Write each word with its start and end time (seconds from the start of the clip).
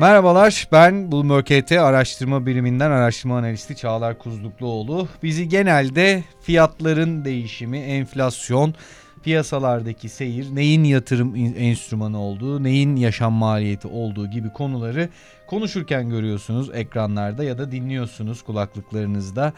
Merhabalar 0.00 0.68
ben 0.72 1.12
Bloomberg 1.12 1.44
KT 1.44 1.72
araştırma 1.72 2.46
biriminden 2.46 2.90
araştırma 2.90 3.38
analisti 3.38 3.76
Çağlar 3.76 4.18
Kuzlukluoğlu. 4.18 5.08
Bizi 5.22 5.48
genelde 5.48 6.24
fiyatların 6.40 7.24
değişimi, 7.24 7.78
enflasyon, 7.78 8.74
piyasalardaki 9.22 10.08
seyir, 10.08 10.54
neyin 10.54 10.84
yatırım 10.84 11.36
enstrümanı 11.36 12.20
olduğu, 12.20 12.62
neyin 12.62 12.96
yaşam 12.96 13.32
maliyeti 13.32 13.88
olduğu 13.88 14.30
gibi 14.30 14.52
konuları 14.52 15.08
konuşurken 15.46 16.10
görüyorsunuz 16.10 16.70
ekranlarda 16.74 17.44
ya 17.44 17.58
da 17.58 17.72
dinliyorsunuz 17.72 18.42
kulaklıklarınızda. 18.42 19.52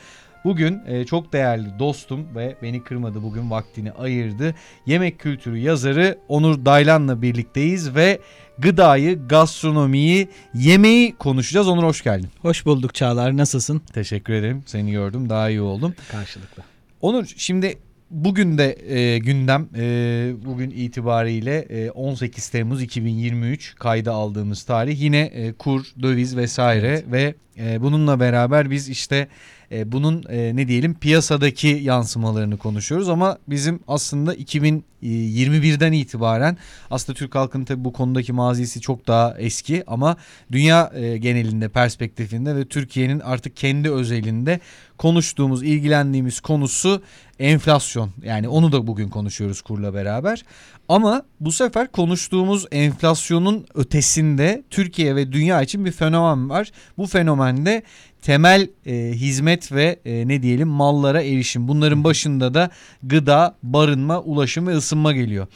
Bugün 0.45 0.81
e, 0.87 1.05
çok 1.05 1.33
değerli 1.33 1.79
dostum 1.79 2.35
ve 2.35 2.57
beni 2.63 2.85
kırmadı 2.85 3.23
bugün 3.23 3.51
vaktini 3.51 3.93
ayırdı. 3.93 4.55
Yemek 4.87 5.19
kültürü 5.19 5.59
yazarı 5.59 6.19
Onur 6.29 6.65
Daylan'la 6.65 7.23
birlikteyiz 7.23 7.95
ve 7.95 8.21
gıdayı, 8.59 9.29
gastronomiyi, 9.29 10.29
yemeği 10.55 11.15
konuşacağız. 11.15 11.69
Onur 11.69 11.83
hoş 11.83 12.03
geldin. 12.03 12.29
Hoş 12.43 12.67
bulduk 12.67 12.95
Çağlar. 12.95 13.37
Nasılsın? 13.37 13.83
Teşekkür 13.93 14.33
ederim. 14.33 14.63
Seni 14.67 14.93
gördüm. 14.93 15.29
Daha 15.29 15.51
iyi 15.51 15.61
oldum. 15.61 15.95
Karşılıklı. 16.11 16.63
Onur 17.01 17.27
şimdi 17.37 17.79
bugün 18.11 18.59
de 18.59 18.95
e, 18.99 19.19
gündem 19.19 19.69
e, 19.77 20.33
bugün 20.45 20.71
itibariyle 20.71 21.59
e, 21.59 21.91
18 21.91 22.49
Temmuz 22.49 22.83
2023 22.83 23.75
kayda 23.75 24.13
aldığımız 24.13 24.63
tarih 24.63 25.01
yine 25.01 25.21
e, 25.21 25.53
kur, 25.53 25.87
döviz 26.03 26.37
vesaire 26.37 26.89
evet. 26.89 27.13
ve 27.13 27.35
e, 27.59 27.83
bununla 27.83 28.21
beraber 28.21 28.71
biz 28.71 28.89
işte 28.89 29.29
e, 29.73 29.93
bunun 29.93 30.25
e, 30.29 30.57
ne 30.57 30.69
diyelim 30.69 30.95
piyasadaki 30.95 31.69
yansımalarını 31.69 32.57
konuşuyoruz 32.57 33.09
ama 33.09 33.39
bizim 33.49 33.81
aslında 33.89 34.35
2021'den 34.35 35.93
itibaren 35.93 36.57
aslında 36.91 37.19
Türk 37.19 37.35
halkının 37.35 37.65
tabii 37.65 37.85
bu 37.85 37.93
konudaki 37.93 38.33
mazisi 38.33 38.81
çok 38.81 39.07
daha 39.07 39.35
eski 39.39 39.85
ama 39.87 40.17
dünya 40.53 40.93
e, 40.95 41.19
genelinde 41.19 41.69
perspektifinde 41.69 42.57
ve 42.57 42.65
Türkiye'nin 42.65 43.21
artık 43.21 43.57
kendi 43.57 43.91
özelinde 43.91 44.61
konuştuğumuz, 44.99 45.63
ilgilendiğimiz 45.63 46.41
konusu 46.41 47.03
enflasyon. 47.39 48.11
Yani 48.23 48.49
onu 48.49 48.73
da 48.73 48.87
bugün 48.87 49.09
konuşuyoruz 49.09 49.63
kurla 49.63 49.95
beraber. 49.95 50.45
Ama 50.89 51.23
bu 51.41 51.53
sefer 51.53 51.93
konuştuğumuz 51.93 52.67
enflasyonun 52.73 53.67
ötesinde 53.75 54.63
Türkiye 54.71 55.17
ve 55.17 55.33
dünya 55.33 55.63
için 55.63 55.85
bir 55.85 55.93
fenomen 55.93 56.51
var. 56.51 56.71
Bu 56.99 57.07
fenomende 57.07 57.83
temel 58.23 58.69
e, 58.87 59.13
hizmet 59.15 59.73
ve 59.73 60.01
e, 60.05 60.29
ne 60.29 60.43
diyelim 60.43 60.69
mallara 60.69 61.23
erişim. 61.23 61.69
Bunların 61.69 62.05
başında 62.05 62.55
da 62.55 62.71
gıda, 63.03 63.57
barınma, 63.63 64.21
ulaşım 64.21 64.67
ve 64.67 64.77
ısınma 64.77 65.13
geliyor. 65.13 65.47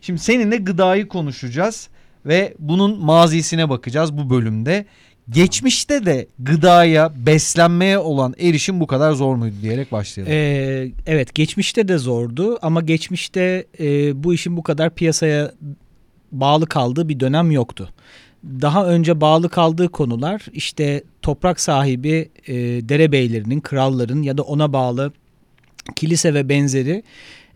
Şimdi 0.00 0.20
seninle 0.20 0.56
gıdayı 0.56 1.08
konuşacağız 1.08 1.88
ve 2.26 2.54
bunun 2.58 3.04
mazisine 3.04 3.68
bakacağız 3.68 4.16
bu 4.16 4.30
bölümde. 4.30 4.86
Geçmişte 5.30 6.06
de 6.06 6.26
gıdaya, 6.38 7.12
beslenmeye 7.26 7.98
olan 7.98 8.34
erişim 8.38 8.80
bu 8.80 8.86
kadar 8.86 9.12
zor 9.12 9.34
muydu 9.36 9.54
diyerek 9.62 9.92
başlayalım. 9.92 10.32
Ee, 10.32 10.90
evet, 11.06 11.34
geçmişte 11.34 11.88
de 11.88 11.98
zordu 11.98 12.58
ama 12.62 12.80
geçmişte 12.80 13.66
e, 13.80 14.24
bu 14.24 14.34
işin 14.34 14.56
bu 14.56 14.62
kadar 14.62 14.94
piyasaya 14.94 15.52
bağlı 16.32 16.66
kaldığı 16.66 17.08
bir 17.08 17.20
dönem 17.20 17.50
yoktu. 17.50 17.88
Daha 18.44 18.86
önce 18.86 19.20
bağlı 19.20 19.48
kaldığı 19.48 19.88
konular 19.88 20.46
işte 20.52 21.02
toprak 21.22 21.60
sahibi 21.60 22.28
e, 22.46 22.54
derebeylerinin, 22.88 23.60
kralların 23.60 24.22
ya 24.22 24.38
da 24.38 24.42
ona 24.42 24.72
bağlı 24.72 25.12
kilise 25.96 26.34
ve 26.34 26.48
benzeri 26.48 27.02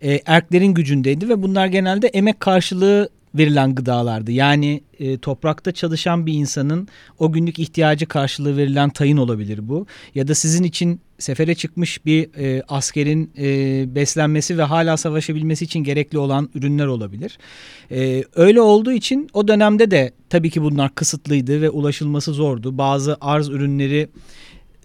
e, 0.03 0.21
erklerin 0.27 0.75
gücündeydi 0.75 1.29
ve 1.29 1.43
bunlar 1.43 1.67
genelde 1.67 2.09
emek 2.09 2.41
karşılığı 2.41 3.09
verilen 3.39 3.75
gıdalardı. 3.75 4.33
Yani 4.33 4.81
e, 4.99 5.19
toprakta 5.19 5.73
çalışan 5.73 6.27
bir 6.27 6.33
insanın 6.33 6.89
o 7.19 7.33
günlük 7.33 7.59
ihtiyacı 7.59 8.07
karşılığı 8.07 8.57
verilen 8.57 8.91
tayın 8.91 9.17
olabilir 9.17 9.69
bu. 9.69 9.87
Ya 10.15 10.29
da 10.29 10.35
sizin 10.35 10.65
için 10.65 11.01
sefere 11.19 11.55
çıkmış 11.55 12.07
bir 12.07 12.29
e, 12.39 12.63
askerin 12.69 13.31
e, 13.39 13.95
beslenmesi 13.95 14.59
ve 14.59 14.63
hala 14.63 14.97
savaşabilmesi 14.97 15.65
için 15.65 15.81
gerekli 15.81 16.19
olan 16.19 16.51
ürünler 16.55 16.87
olabilir. 16.87 17.39
E, 17.91 18.25
öyle 18.35 18.61
olduğu 18.61 18.93
için 18.93 19.29
o 19.33 19.49
dönemde 19.49 19.91
de 19.91 20.13
tabii 20.31 20.51
ki 20.51 20.63
bunlar 20.63 20.95
kısıtlıydı 20.95 21.63
ve 21.63 21.71
ulaşılması 21.71 22.33
zordu. 22.33 22.79
Bazı 22.79 23.17
arz 23.21 23.49
ürünleri 23.49 24.09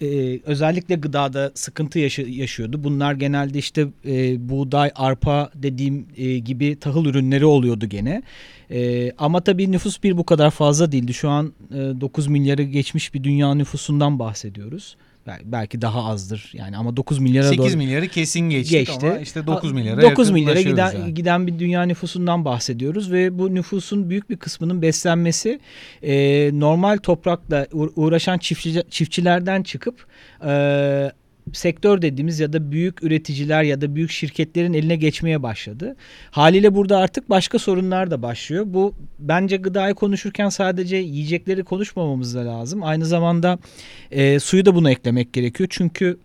e, 0.02 0.40
özellikle 0.46 0.96
gıdada 0.96 1.52
sıkıntı 1.56 2.00
yaşı, 2.00 2.22
yaşıyordu. 2.22 2.84
Bunlar 2.84 3.14
genelde 3.14 3.60
işte 3.60 3.88
e, 4.06 4.50
buğday, 4.50 4.92
arpa 4.96 5.50
dediğim 5.56 6.08
e, 6.18 6.38
gibi 6.38 6.76
tahıl 6.80 7.06
ürünleri 7.06 7.46
oluyordu 7.46 7.86
gene. 7.86 8.24
E, 8.72 9.12
ama 9.18 9.42
tabii 9.42 9.72
nüfus 9.72 10.04
bir 10.04 10.18
bu 10.18 10.26
kadar 10.26 10.52
fazla 10.52 10.92
değildi. 10.92 11.14
Şu 11.14 11.30
an 11.30 11.54
e, 11.72 11.76
9 11.76 12.28
milyarı 12.28 12.64
geçmiş 12.64 13.14
bir 13.14 13.24
dünya 13.24 13.54
nüfusundan 13.54 14.20
bahsediyoruz 14.20 14.96
belki 15.44 15.82
daha 15.82 16.06
azdır 16.06 16.52
yani 16.54 16.78
ama 16.78 16.98
9 16.98 17.20
milyara 17.20 17.46
8 17.46 17.58
doğru 17.58 17.68
8 17.68 17.76
milyarı 17.76 18.08
kesin 18.08 18.40
geçtik 18.40 18.78
geçti. 18.78 19.08
ama 19.08 19.20
işte 19.20 19.48
9 19.48 19.72
milyara 19.72 20.02
9 20.02 20.30
milyara 20.30 20.62
giden 20.62 20.92
yani. 20.92 21.14
giden 21.14 21.48
bir 21.48 21.60
dünya 21.60 21.84
nüfusundan 21.84 22.46
bahsediyoruz 22.46 23.12
ve 23.12 23.40
bu 23.40 23.56
nüfusun 23.56 24.10
büyük 24.10 24.30
bir 24.30 24.38
kısmının 24.38 24.82
beslenmesi 24.82 25.60
e, 26.04 26.50
normal 26.60 26.98
toprakla 26.98 27.68
uğraşan 27.72 28.38
çiftçi, 28.38 28.84
çiftçilerden 28.90 29.64
çıkıp 29.64 30.06
e, 30.46 31.12
sektör 31.54 32.02
dediğimiz 32.02 32.40
ya 32.40 32.54
da 32.54 32.72
büyük 32.72 33.04
üreticiler 33.04 33.64
ya 33.64 33.82
da 33.82 33.96
büyük 33.96 34.12
şirketlerin 34.12 34.74
eline 34.74 34.96
geçmeye 34.96 35.44
başladı. 35.44 35.96
Haliyle 36.32 36.76
burada 36.76 36.98
artık 36.98 37.30
başka 37.30 37.60
sorunlar 37.60 38.12
da 38.12 38.22
başlıyor. 38.22 38.64
Bu 38.68 38.94
bence 39.20 39.58
gıdayı 39.58 39.94
konuşurken 39.94 40.50
sadece 40.50 40.96
yiyecekleri 40.96 41.64
konuşmamamız 41.64 42.36
da 42.36 42.46
lazım. 42.46 42.84
Aynı 42.84 43.06
zamanda 43.06 43.60
e, 44.12 44.40
suyu 44.40 44.66
da 44.66 44.76
buna 44.76 44.92
eklemek 44.92 45.34
gerekiyor. 45.34 45.70
Çünkü 45.72 46.18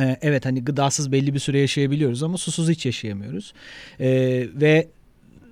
e, 0.00 0.16
evet 0.22 0.46
hani 0.46 0.64
gıdasız 0.64 1.12
belli 1.12 1.34
bir 1.34 1.38
süre 1.38 1.58
yaşayabiliyoruz 1.58 2.22
ama 2.22 2.38
susuz 2.38 2.68
hiç 2.68 2.86
yaşayamıyoruz. 2.86 3.52
E, 4.00 4.08
ve 4.54 4.88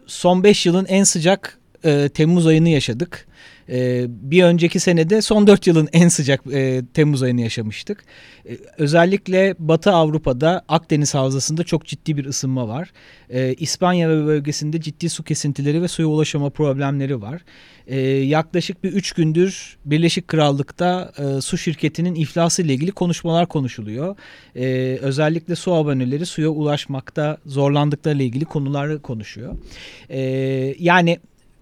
son 0.07 0.45
5 0.45 0.67
yılın 0.67 0.85
en 0.85 1.05
sıcak 1.05 1.59
e, 1.85 2.09
Temmuz 2.09 2.47
ayını 2.47 2.69
yaşadık. 2.69 3.27
E, 3.69 4.07
bir 4.09 4.45
önceki 4.45 4.81
senede 4.81 5.23
son 5.23 5.47
4 5.47 5.67
yılın 5.67 5.89
en 5.93 6.09
sıcak 6.09 6.41
e, 6.53 6.83
Temmuz 6.95 7.23
ayını 7.23 7.41
yaşamıştık. 7.41 8.05
E, 8.49 8.57
özellikle 8.79 9.55
Batı 9.59 9.93
Avrupa'da 9.93 10.65
Akdeniz 10.69 11.15
Havzası'nda 11.15 11.65
çok 11.65 11.85
ciddi 11.85 12.17
bir 12.17 12.25
ısınma 12.25 12.69
var. 12.69 12.93
E, 13.31 13.55
İspanya 13.55 14.09
ve 14.09 14.27
bölgesinde 14.27 14.81
ciddi 14.81 15.09
su 15.09 15.25
kesintileri 15.25 15.83
ve 15.83 15.89
suya 15.89 16.09
ulaşama 16.09 16.51
problemleri 16.51 17.23
var. 17.23 17.43
E, 17.87 18.01
yaklaşık 18.07 18.85
bir 18.85 18.93
3 18.93 19.13
gündür 19.13 19.77
Birleşik 19.85 20.29
Krallık'ta 20.29 21.13
e, 21.19 21.41
su 21.41 21.59
şirketinin 21.59 22.15
iflası 22.15 22.63
ile 22.63 22.75
ilgili 22.75 22.93
konuşmalar 22.93 23.47
konuşuluyor. 23.47 24.17
E, 24.57 24.99
özellikle 25.03 25.57
su 25.57 25.73
aboneleri 25.73 26.27
suya 26.27 26.49
ulaşmakta 26.49 27.39
zorlandıklarıyla 27.47 28.25
ilgili 28.25 28.45
konular 28.45 29.03
konuşuyor. 29.03 29.57
E, 30.09 30.21
yani 30.79 31.19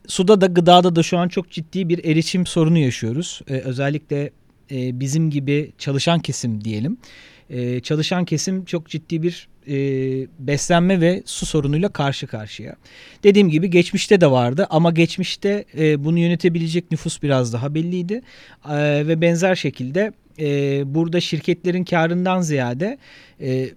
suda 0.06 0.41
da 0.41 0.47
gıdada 0.47 0.97
da 0.97 1.03
şu 1.03 1.19
an 1.19 1.28
çok 1.28 1.50
ciddi 1.50 1.88
bir 1.88 2.04
erişim 2.04 2.47
sorunu 2.47 2.78
yaşıyoruz. 2.78 3.41
Ee, 3.48 3.53
özellikle 3.53 4.31
e, 4.70 5.00
bizim 5.00 5.31
gibi 5.31 5.72
çalışan 5.78 6.20
kesim 6.20 6.65
diyelim. 6.65 6.97
E, 7.50 7.81
çalışan 7.81 8.25
kesim 8.25 8.65
çok 8.65 8.88
ciddi 8.88 9.22
bir 9.22 9.48
e, 9.69 9.76
beslenme 10.38 11.00
ve 11.00 11.22
su 11.26 11.47
sorunuyla 11.47 11.88
karşı 11.88 12.26
karşıya. 12.26 12.76
Dediğim 13.22 13.50
gibi 13.50 13.70
geçmişte 13.70 14.20
de 14.20 14.31
vardı 14.31 14.66
ama 14.70 14.91
geçmişte 14.91 15.65
e, 15.78 16.04
bunu 16.04 16.19
yönetebilecek 16.19 16.91
nüfus 16.91 17.22
biraz 17.22 17.53
daha 17.53 17.75
belliydi. 17.75 18.22
E, 18.71 18.76
ve 19.06 19.21
benzer 19.21 19.54
şekilde 19.54 20.12
e, 20.38 20.82
burada 20.94 21.21
şirketlerin 21.21 21.84
karından 21.84 22.41
ziyade... 22.41 22.98
E, 23.41 23.69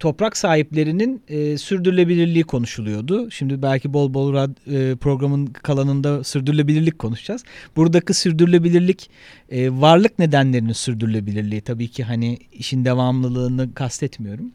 toprak 0.00 0.36
sahiplerinin 0.36 1.22
e, 1.28 1.58
sürdürülebilirliği 1.58 2.44
konuşuluyordu. 2.44 3.30
Şimdi 3.30 3.62
belki 3.62 3.92
bol 3.92 4.14
bol 4.14 4.32
rad, 4.32 4.50
e, 4.50 4.96
programın 4.96 5.46
kalanında 5.46 6.24
sürdürülebilirlik 6.24 6.98
konuşacağız. 6.98 7.44
Buradaki 7.76 8.14
sürdürülebilirlik 8.14 9.10
e, 9.50 9.80
varlık 9.80 10.18
nedenlerinin 10.18 10.72
sürdürülebilirliği. 10.72 11.60
Tabii 11.60 11.88
ki 11.88 12.04
hani 12.04 12.38
işin 12.52 12.84
devamlılığını 12.84 13.74
kastetmiyorum. 13.74 14.52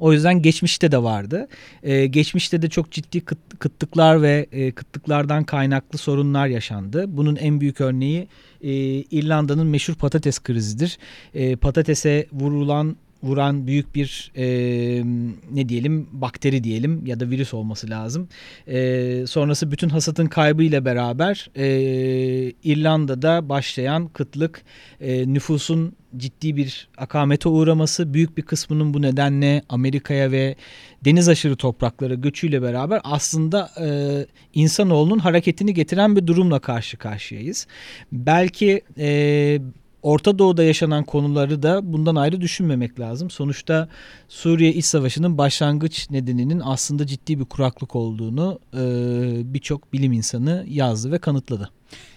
O 0.00 0.12
yüzden 0.12 0.42
geçmişte 0.42 0.92
de 0.92 1.02
vardı. 1.02 1.48
Ee, 1.82 2.06
geçmişte 2.06 2.62
de 2.62 2.68
çok 2.68 2.90
ciddi 2.90 3.20
kıt, 3.20 3.38
kıtlıklar 3.58 4.22
ve 4.22 4.46
e, 4.52 4.72
kıtlıklardan 4.72 5.44
kaynaklı 5.44 5.98
sorunlar 5.98 6.46
yaşandı. 6.46 7.04
Bunun 7.08 7.36
en 7.36 7.60
büyük 7.60 7.80
örneği 7.80 8.28
e, 8.62 8.70
İrlanda'nın 9.00 9.66
meşhur 9.66 9.94
patates 9.94 10.38
krizidir. 10.38 10.98
E, 11.34 11.56
patatese 11.56 12.26
vurulan 12.32 12.96
vuran 13.26 13.66
büyük 13.66 13.94
bir 13.94 14.32
e, 14.36 14.46
ne 15.50 15.68
diyelim 15.68 16.08
bakteri 16.12 16.64
diyelim 16.64 17.06
ya 17.06 17.20
da 17.20 17.30
virüs 17.30 17.54
olması 17.54 17.90
lazım. 17.90 18.28
E, 18.66 19.26
sonrası 19.26 19.70
bütün 19.70 19.88
hasatın 19.88 20.26
kaybı 20.26 20.62
ile 20.62 20.84
beraber 20.84 21.50
e, 21.56 21.66
İrlanda'da 22.64 23.48
başlayan 23.48 24.08
kıtlık 24.08 24.62
e, 25.00 25.32
nüfusun 25.32 25.92
ciddi 26.16 26.56
bir 26.56 26.88
akamete 26.96 27.48
uğraması 27.48 28.14
büyük 28.14 28.36
bir 28.36 28.42
kısmının 28.42 28.94
bu 28.94 29.02
nedenle 29.02 29.62
Amerika'ya 29.68 30.30
ve 30.30 30.56
deniz 31.04 31.28
aşırı 31.28 31.56
topraklara 31.56 32.14
göçüyle 32.14 32.62
beraber 32.62 33.00
aslında 33.04 33.70
e, 33.80 33.86
insanoğlunun 34.54 35.18
hareketini 35.18 35.74
getiren 35.74 36.16
bir 36.16 36.26
durumla 36.26 36.58
karşı 36.58 36.96
karşıyayız. 36.96 37.66
Belki 38.12 38.80
e, 38.98 39.58
Orta 40.02 40.38
Doğu'da 40.38 40.62
yaşanan 40.64 41.04
konuları 41.04 41.62
da 41.62 41.92
bundan 41.92 42.16
ayrı 42.16 42.40
düşünmemek 42.40 43.00
lazım. 43.00 43.30
Sonuçta 43.30 43.88
Suriye 44.28 44.72
İç 44.72 44.84
Savaşı'nın 44.84 45.38
başlangıç 45.38 46.10
nedeninin 46.10 46.62
aslında 46.64 47.06
ciddi 47.06 47.38
bir 47.38 47.44
kuraklık 47.44 47.96
olduğunu 47.96 48.58
e, 48.74 49.54
birçok 49.54 49.92
bilim 49.92 50.12
insanı 50.12 50.64
yazdı 50.68 51.12
ve 51.12 51.18
kanıtladı. 51.18 51.70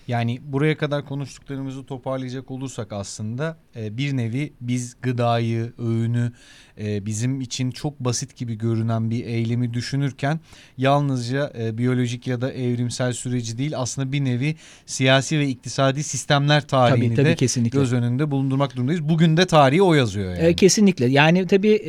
Yani 0.10 0.40
buraya 0.44 0.78
kadar 0.78 1.06
konuştuklarımızı 1.06 1.86
toparlayacak 1.86 2.52
olursak 2.52 2.94
aslında 2.94 3.58
e, 3.76 3.98
bir 3.98 4.18
nevi 4.18 4.54
biz 4.62 4.96
gıdayı, 5.02 5.74
öğünü 5.78 6.32
e, 6.80 7.06
bizim 7.06 7.42
için 7.42 7.72
çok 7.72 8.00
basit 8.00 8.36
gibi 8.36 8.58
görünen 8.58 9.10
bir 9.10 9.26
eylemi 9.26 9.74
düşünürken 9.74 10.40
yalnızca 10.78 11.54
e, 11.60 11.78
biyolojik 11.78 12.28
ya 12.28 12.42
da 12.42 12.54
evrimsel 12.54 13.14
süreci 13.14 13.58
değil 13.58 13.72
aslında 13.76 14.12
bir 14.12 14.26
nevi 14.26 14.56
siyasi 14.86 15.40
ve 15.40 15.48
iktisadi 15.48 16.04
sistemler 16.04 16.68
tarihini 16.68 17.08
tabii, 17.08 17.16
tabii, 17.16 17.26
de 17.26 17.36
kesinlikle. 17.36 17.80
göz 17.80 17.94
önünde 17.94 18.32
bulundurmak 18.32 18.74
durumundayız. 18.76 19.10
Bugün 19.10 19.38
de 19.38 19.46
tarihi 19.46 19.82
o 19.82 19.94
yazıyor 19.94 20.36
yani. 20.36 20.56
Kesinlikle. 20.56 21.06
Yani 21.06 21.48
tabii 21.48 21.80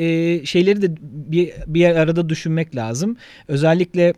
şeyleri 0.46 0.82
de 0.82 0.94
bir, 1.02 1.52
bir 1.66 1.84
arada 1.84 2.28
düşünmek 2.28 2.76
lazım. 2.76 3.16
Özellikle 3.48 4.14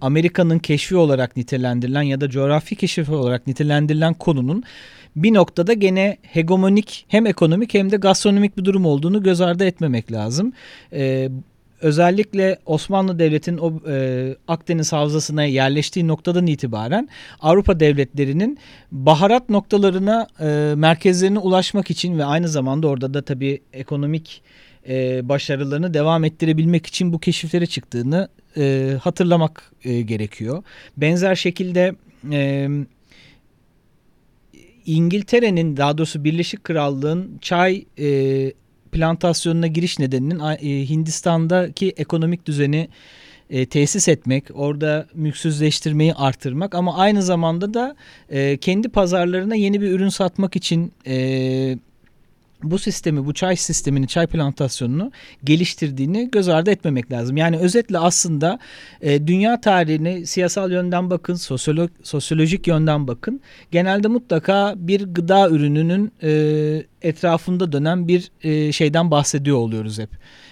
Amerika'nın 0.00 0.58
keşfi 0.58 0.96
olarak 0.96 1.36
nitelendirilen 1.36 2.02
ya 2.02 2.20
da 2.20 2.30
coğrafi 2.30 2.76
keşfi 2.76 3.12
olarak 3.12 3.46
nitelendirilen 3.46 4.14
konunun 4.14 4.62
bir 5.16 5.34
noktada 5.34 5.72
gene 5.72 6.16
hegemonik 6.22 7.04
hem 7.08 7.26
ekonomik 7.26 7.74
hem 7.74 7.92
de 7.92 7.96
gastronomik 7.96 8.56
bir 8.56 8.64
durum 8.64 8.86
olduğunu 8.86 9.22
göz 9.22 9.40
ardı 9.40 9.64
etmemek 9.64 10.12
lazım. 10.12 10.52
Ee, 10.92 11.28
özellikle 11.80 12.58
Osmanlı 12.66 13.18
Devleti'nin 13.18 13.58
o 13.58 13.72
e, 13.88 14.36
Akdeniz 14.48 14.92
havzasına 14.92 15.44
yerleştiği 15.44 16.08
noktadan 16.08 16.46
itibaren 16.46 17.08
Avrupa 17.40 17.80
devletlerinin 17.80 18.58
baharat 18.92 19.50
noktalarına 19.50 20.26
e, 20.40 20.74
merkezlerine 20.76 21.38
ulaşmak 21.38 21.90
için 21.90 22.18
ve 22.18 22.24
aynı 22.24 22.48
zamanda 22.48 22.88
orada 22.88 23.14
da 23.14 23.22
tabii 23.22 23.60
ekonomik 23.72 24.42
e, 24.88 25.28
başarılarını 25.28 25.94
devam 25.94 26.24
ettirebilmek 26.24 26.86
için 26.86 27.12
bu 27.12 27.18
keşiflere 27.18 27.66
çıktığını 27.66 28.28
e, 28.56 28.96
hatırlamak 29.02 29.72
e, 29.84 30.02
gerekiyor. 30.02 30.62
Benzer 30.96 31.34
şekilde 31.34 31.94
e, 32.32 32.68
İngiltere'nin 34.86 35.76
daha 35.76 35.98
doğrusu 35.98 36.24
Birleşik 36.24 36.64
Krallığın 36.64 37.38
çay 37.40 37.84
e, 37.98 38.52
plantasyonuna 38.92 39.66
giriş 39.66 39.98
nedeninin 39.98 40.40
e, 40.40 40.88
Hindistan'daki 40.88 41.94
ekonomik 41.96 42.46
düzeni 42.46 42.88
e, 43.50 43.66
tesis 43.66 44.08
etmek, 44.08 44.44
orada 44.54 45.06
mülksüzleştirmeyi 45.14 46.14
artırmak 46.14 46.74
ama 46.74 46.96
aynı 46.96 47.22
zamanda 47.22 47.74
da 47.74 47.96
e, 48.30 48.56
kendi 48.56 48.88
pazarlarına 48.88 49.54
yeni 49.54 49.80
bir 49.80 49.90
ürün 49.90 50.08
satmak 50.08 50.56
için 50.56 50.92
e, 51.06 51.78
bu 52.62 52.78
sistemi, 52.78 53.26
bu 53.26 53.34
çay 53.34 53.56
sistemini, 53.56 54.06
çay 54.06 54.26
plantasyonunu 54.26 55.12
geliştirdiğini 55.44 56.30
göz 56.30 56.48
ardı 56.48 56.70
etmemek 56.70 57.12
lazım. 57.12 57.36
Yani 57.36 57.56
özetle 57.58 57.98
aslında 57.98 58.58
e, 59.00 59.26
dünya 59.26 59.60
tarihini 59.60 60.26
siyasal 60.26 60.72
yönden 60.72 61.10
bakın, 61.10 61.34
sosyolog, 61.34 61.90
sosyolojik 62.02 62.66
yönden 62.66 63.08
bakın. 63.08 63.40
Genelde 63.70 64.08
mutlaka 64.08 64.74
bir 64.76 65.04
gıda 65.04 65.50
ürününün 65.50 66.12
e, 66.22 66.30
etrafında 67.02 67.72
dönen 67.72 68.08
bir 68.08 68.30
e, 68.42 68.72
şeyden 68.72 69.10
bahsediyor 69.10 69.56
oluyoruz 69.56 69.98
hep 69.98 70.10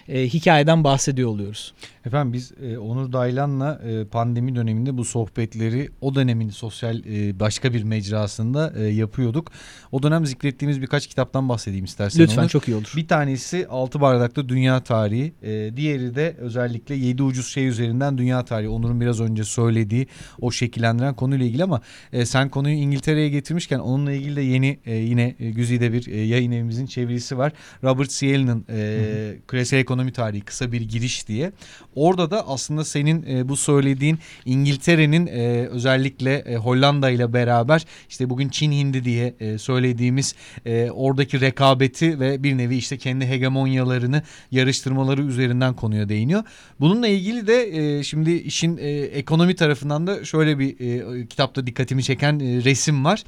e, 0.09 0.29
hikayeden 0.29 0.85
bahsediyor 0.85 1.29
oluyoruz. 1.29 1.75
Efendim 2.07 2.33
biz 2.33 2.53
e, 2.63 2.79
Onur 2.79 3.13
Daylan'la 3.13 3.81
e, 3.85 4.05
pandemi 4.05 4.55
döneminde 4.55 4.97
bu 4.97 5.05
sohbetleri 5.05 5.89
o 6.01 6.15
dönemin 6.15 6.51
sosyal 6.51 6.99
e, 6.99 7.41
başka 7.41 7.75
bir 7.75 7.83
mecrasında 7.83 8.73
e, 8.77 8.85
yapıyorduk. 8.85 9.51
O 9.93 10.03
dönem 10.03 10.27
zikrettiğimiz 10.27 10.83
birkaç 10.83 11.07
kitaptan 11.07 11.49
bahsedeyim 11.49 11.85
istersen 11.85 12.23
Lütfen 12.23 12.43
Onur. 12.43 12.49
çok 12.49 12.69
iyi 12.69 12.75
olur. 12.75 12.93
Bir 12.97 13.09
tanesi 13.09 13.67
Altı 13.71 14.01
Bardaklı 14.01 14.49
Dünya 14.49 14.81
Tarihi. 14.81 15.33
E, 15.43 15.77
diğeri 15.77 16.15
de 16.15 16.37
özellikle 16.39 16.95
Yedi 16.95 17.23
Ucuz 17.23 17.47
Şey 17.49 17.67
üzerinden 17.67 18.19
Dünya 18.19 18.45
Tarihi. 18.45 18.69
Onur'un 18.69 19.01
biraz 19.01 19.21
önce 19.21 19.45
söylediği 19.45 20.07
o 20.41 20.51
şekillendiren 20.51 21.15
konuyla 21.15 21.47
ilgili 21.47 21.65
ama 21.65 21.81
e, 22.13 22.27
sen 22.27 22.49
konuyu 22.49 22.75
İngiltere'ye 22.75 23.29
getirmişken 23.29 23.79
onunla 23.79 24.13
ilgili 24.13 24.37
de 24.37 24.41
yeni 24.43 24.79
e, 24.87 24.95
yine 24.95 25.35
e, 25.41 25.51
Güzide 25.51 25.93
bir 25.93 26.07
e, 26.07 26.21
yayın 26.21 26.53
evimizin 26.53 26.87
çevirisi 26.87 27.39
var. 27.39 27.53
Robert 27.85 28.11
Ciel'in 28.11 28.67
e, 28.71 29.37
Küresel 29.49 29.79
Ekonomi 29.79 30.13
Tarihi 30.13 30.41
kısa 30.41 30.73
bir 30.73 30.81
giriş 30.81 31.29
diye. 31.29 31.53
Orada 31.95 32.31
da 32.31 32.49
aslında 32.49 32.85
senin 32.85 33.23
e, 33.29 33.49
bu 33.49 33.57
söylediğin 33.57 34.19
İngiltere'nin 34.45 35.27
e, 35.27 35.67
özellikle 35.67 36.35
e, 36.35 36.57
Hollanda 36.57 37.11
ile 37.11 37.33
beraber 37.33 37.85
işte 38.09 38.31
bugün 38.31 38.49
Çin 38.49 38.73
Hindi 38.73 39.05
diye 39.05 39.35
e, 39.41 39.59
söylediğimiz 39.59 40.35
e, 40.67 40.91
oradaki 40.91 41.41
rekabeti 41.41 42.21
ve 42.21 42.43
bir 42.43 42.59
nevi 42.59 42.77
işte 42.77 42.99
kendi 42.99 43.27
hegemonyalarını 43.27 44.23
yarıştırmaları 44.51 45.23
üzerinden 45.23 45.75
konuya 45.75 46.09
değiniyor. 46.09 46.43
Bununla 46.81 47.09
ilgili 47.09 47.47
de 47.47 47.79
e, 47.99 48.03
şimdi 48.03 48.33
işin 48.33 48.77
e, 48.77 48.91
ekonomi 48.91 49.55
tarafından 49.55 50.07
da 50.07 50.25
şöyle 50.25 50.59
bir 50.59 50.81
e, 50.81 51.27
kitapta 51.27 51.67
dikkatimi 51.67 52.03
çeken 52.03 52.41
e, 52.41 52.65
resim 52.65 53.05
var. 53.05 53.23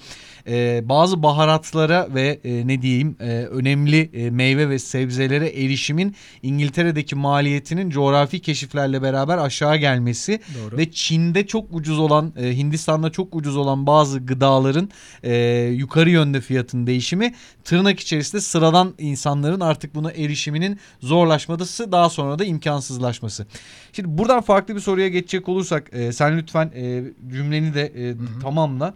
E, 0.48 0.82
bazı 0.88 1.22
baharatlara 1.22 2.08
ve 2.14 2.40
e, 2.44 2.66
ne 2.66 2.82
diyeyim 2.82 3.16
e, 3.20 3.24
önemli 3.26 4.10
e, 4.12 4.30
meyve 4.30 4.69
ve 4.69 4.78
sebzelere 4.78 5.48
erişimin 5.48 6.14
İngiltere'deki 6.42 7.16
maliyetinin 7.16 7.90
coğrafi 7.90 8.40
keşiflerle 8.56 9.03
beraber 9.03 9.38
aşağı 9.38 9.76
gelmesi 9.76 10.41
Doğru. 10.55 10.76
ve 10.76 10.91
Çin'de 10.91 11.47
çok 11.47 11.75
ucuz 11.75 11.99
olan 11.99 12.32
e, 12.37 12.56
Hindistan'da 12.56 13.11
çok 13.11 13.35
ucuz 13.35 13.56
olan 13.56 13.87
bazı 13.87 14.19
gıdaların 14.19 14.91
e, 15.23 15.35
yukarı 15.73 16.11
yönde 16.11 16.41
fiyatın 16.41 16.87
değişimi 16.87 17.35
tırnak 17.64 18.00
içerisinde 18.00 18.41
sıradan 18.41 18.94
insanların 18.99 19.61
artık 19.61 19.94
buna 19.94 20.12
erişiminin 20.12 20.79
zorlaşması 21.00 21.93
daha 21.93 22.08
sonra 22.08 22.38
da 22.38 22.44
imkansızlaşması. 22.44 23.47
Şimdi 23.93 24.19
buradan 24.19 24.41
farklı 24.41 24.75
bir 24.75 24.81
soruya 24.81 25.08
geçecek 25.08 25.49
olursak 25.49 25.91
e, 25.93 26.12
sen 26.12 26.38
lütfen 26.38 26.70
e, 26.75 27.05
cümleni 27.32 27.75
de 27.75 27.82
e, 27.82 28.14
tamamla. 28.43 28.94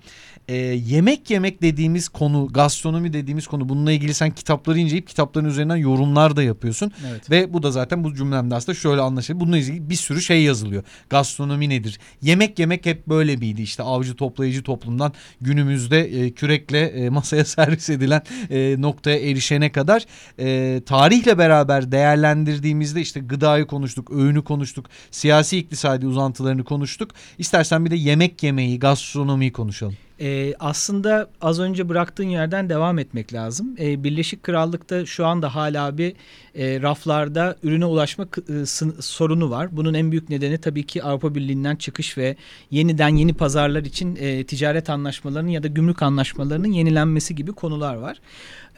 E, 0.50 0.56
yemek 0.86 1.30
yemek 1.30 1.62
dediğimiz 1.62 2.08
konu, 2.08 2.48
gastronomi 2.50 3.12
dediğimiz 3.12 3.46
konu 3.46 3.68
bununla 3.68 3.92
ilgili 3.92 4.14
sen 4.14 4.30
kitapları 4.30 4.78
inceleyip 4.78 5.08
kitapların 5.08 5.46
üzerinden 5.46 5.76
yorumlar 5.76 6.36
da 6.36 6.42
yapıyorsun. 6.42 6.92
Evet. 7.10 7.30
Ve 7.30 7.52
bu 7.52 7.62
da 7.62 7.70
zaten 7.70 8.04
bu 8.04 8.14
cümlemde 8.14 8.54
aslında 8.54 8.78
şöyle 8.78 9.00
anlaşılıyor. 9.00 9.40
Bununla 9.40 9.58
ilgili 9.58 9.90
bir 9.90 9.94
sürü 9.94 10.22
şey 10.22 10.42
yazılıyor. 10.42 10.82
Gastronomi 11.10 11.68
nedir? 11.68 12.00
Yemek 12.22 12.58
yemek 12.58 12.86
hep 12.86 13.06
böyle 13.06 13.36
miydi? 13.36 13.62
İşte 13.62 13.82
avcı 13.82 14.14
toplayıcı 14.14 14.62
toplumdan 14.62 15.12
günümüzde 15.40 16.00
e, 16.00 16.30
kürekle 16.30 16.80
e, 16.80 17.08
masaya 17.08 17.44
servis 17.44 17.90
edilen 17.90 18.22
e, 18.50 18.76
noktaya 18.78 19.18
erişene 19.18 19.72
kadar 19.72 20.04
e, 20.38 20.80
tarihle 20.86 21.38
beraber 21.38 21.92
değerlendirdiğimizde 21.92 23.00
işte 23.00 23.20
gıdayı 23.20 23.66
konuştuk, 23.66 24.10
öğünü 24.10 24.44
konuştuk, 24.44 24.86
siyasi 25.10 25.58
iktisadi 25.58 26.06
uzantılarını 26.06 26.64
konuştuk. 26.64 27.10
İstersen 27.38 27.84
bir 27.84 27.90
de 27.90 27.96
yemek 27.96 28.42
yemeyi, 28.42 28.78
gastronomiyi 28.78 29.52
konuşalım. 29.52 29.96
Ee, 30.20 30.54
aslında 30.60 31.30
az 31.40 31.60
önce 31.60 31.88
bıraktığın 31.88 32.28
yerden 32.28 32.68
devam 32.68 32.98
etmek 32.98 33.32
lazım. 33.32 33.76
Ee, 33.78 34.04
Birleşik 34.04 34.42
Krallık'ta 34.42 35.06
şu 35.06 35.26
anda 35.26 35.54
hala 35.54 35.98
bir 35.98 36.14
e, 36.54 36.82
raflarda 36.82 37.56
ürüne 37.62 37.84
ulaşma 37.84 38.24
e, 38.24 38.66
sorunu 39.00 39.50
var. 39.50 39.68
Bunun 39.72 39.94
en 39.94 40.10
büyük 40.10 40.28
nedeni 40.28 40.58
tabii 40.58 40.86
ki 40.86 41.02
Avrupa 41.02 41.34
Birliği'nden 41.34 41.76
çıkış 41.76 42.18
ve 42.18 42.36
yeniden 42.70 43.08
yeni 43.08 43.34
pazarlar 43.34 43.82
için 43.82 44.16
e, 44.16 44.44
ticaret 44.44 44.90
anlaşmalarının 44.90 45.50
ya 45.50 45.62
da 45.62 45.68
gümrük 45.68 46.02
anlaşmalarının 46.02 46.72
yenilenmesi 46.72 47.34
gibi 47.34 47.52
konular 47.52 47.94
var. 47.94 48.20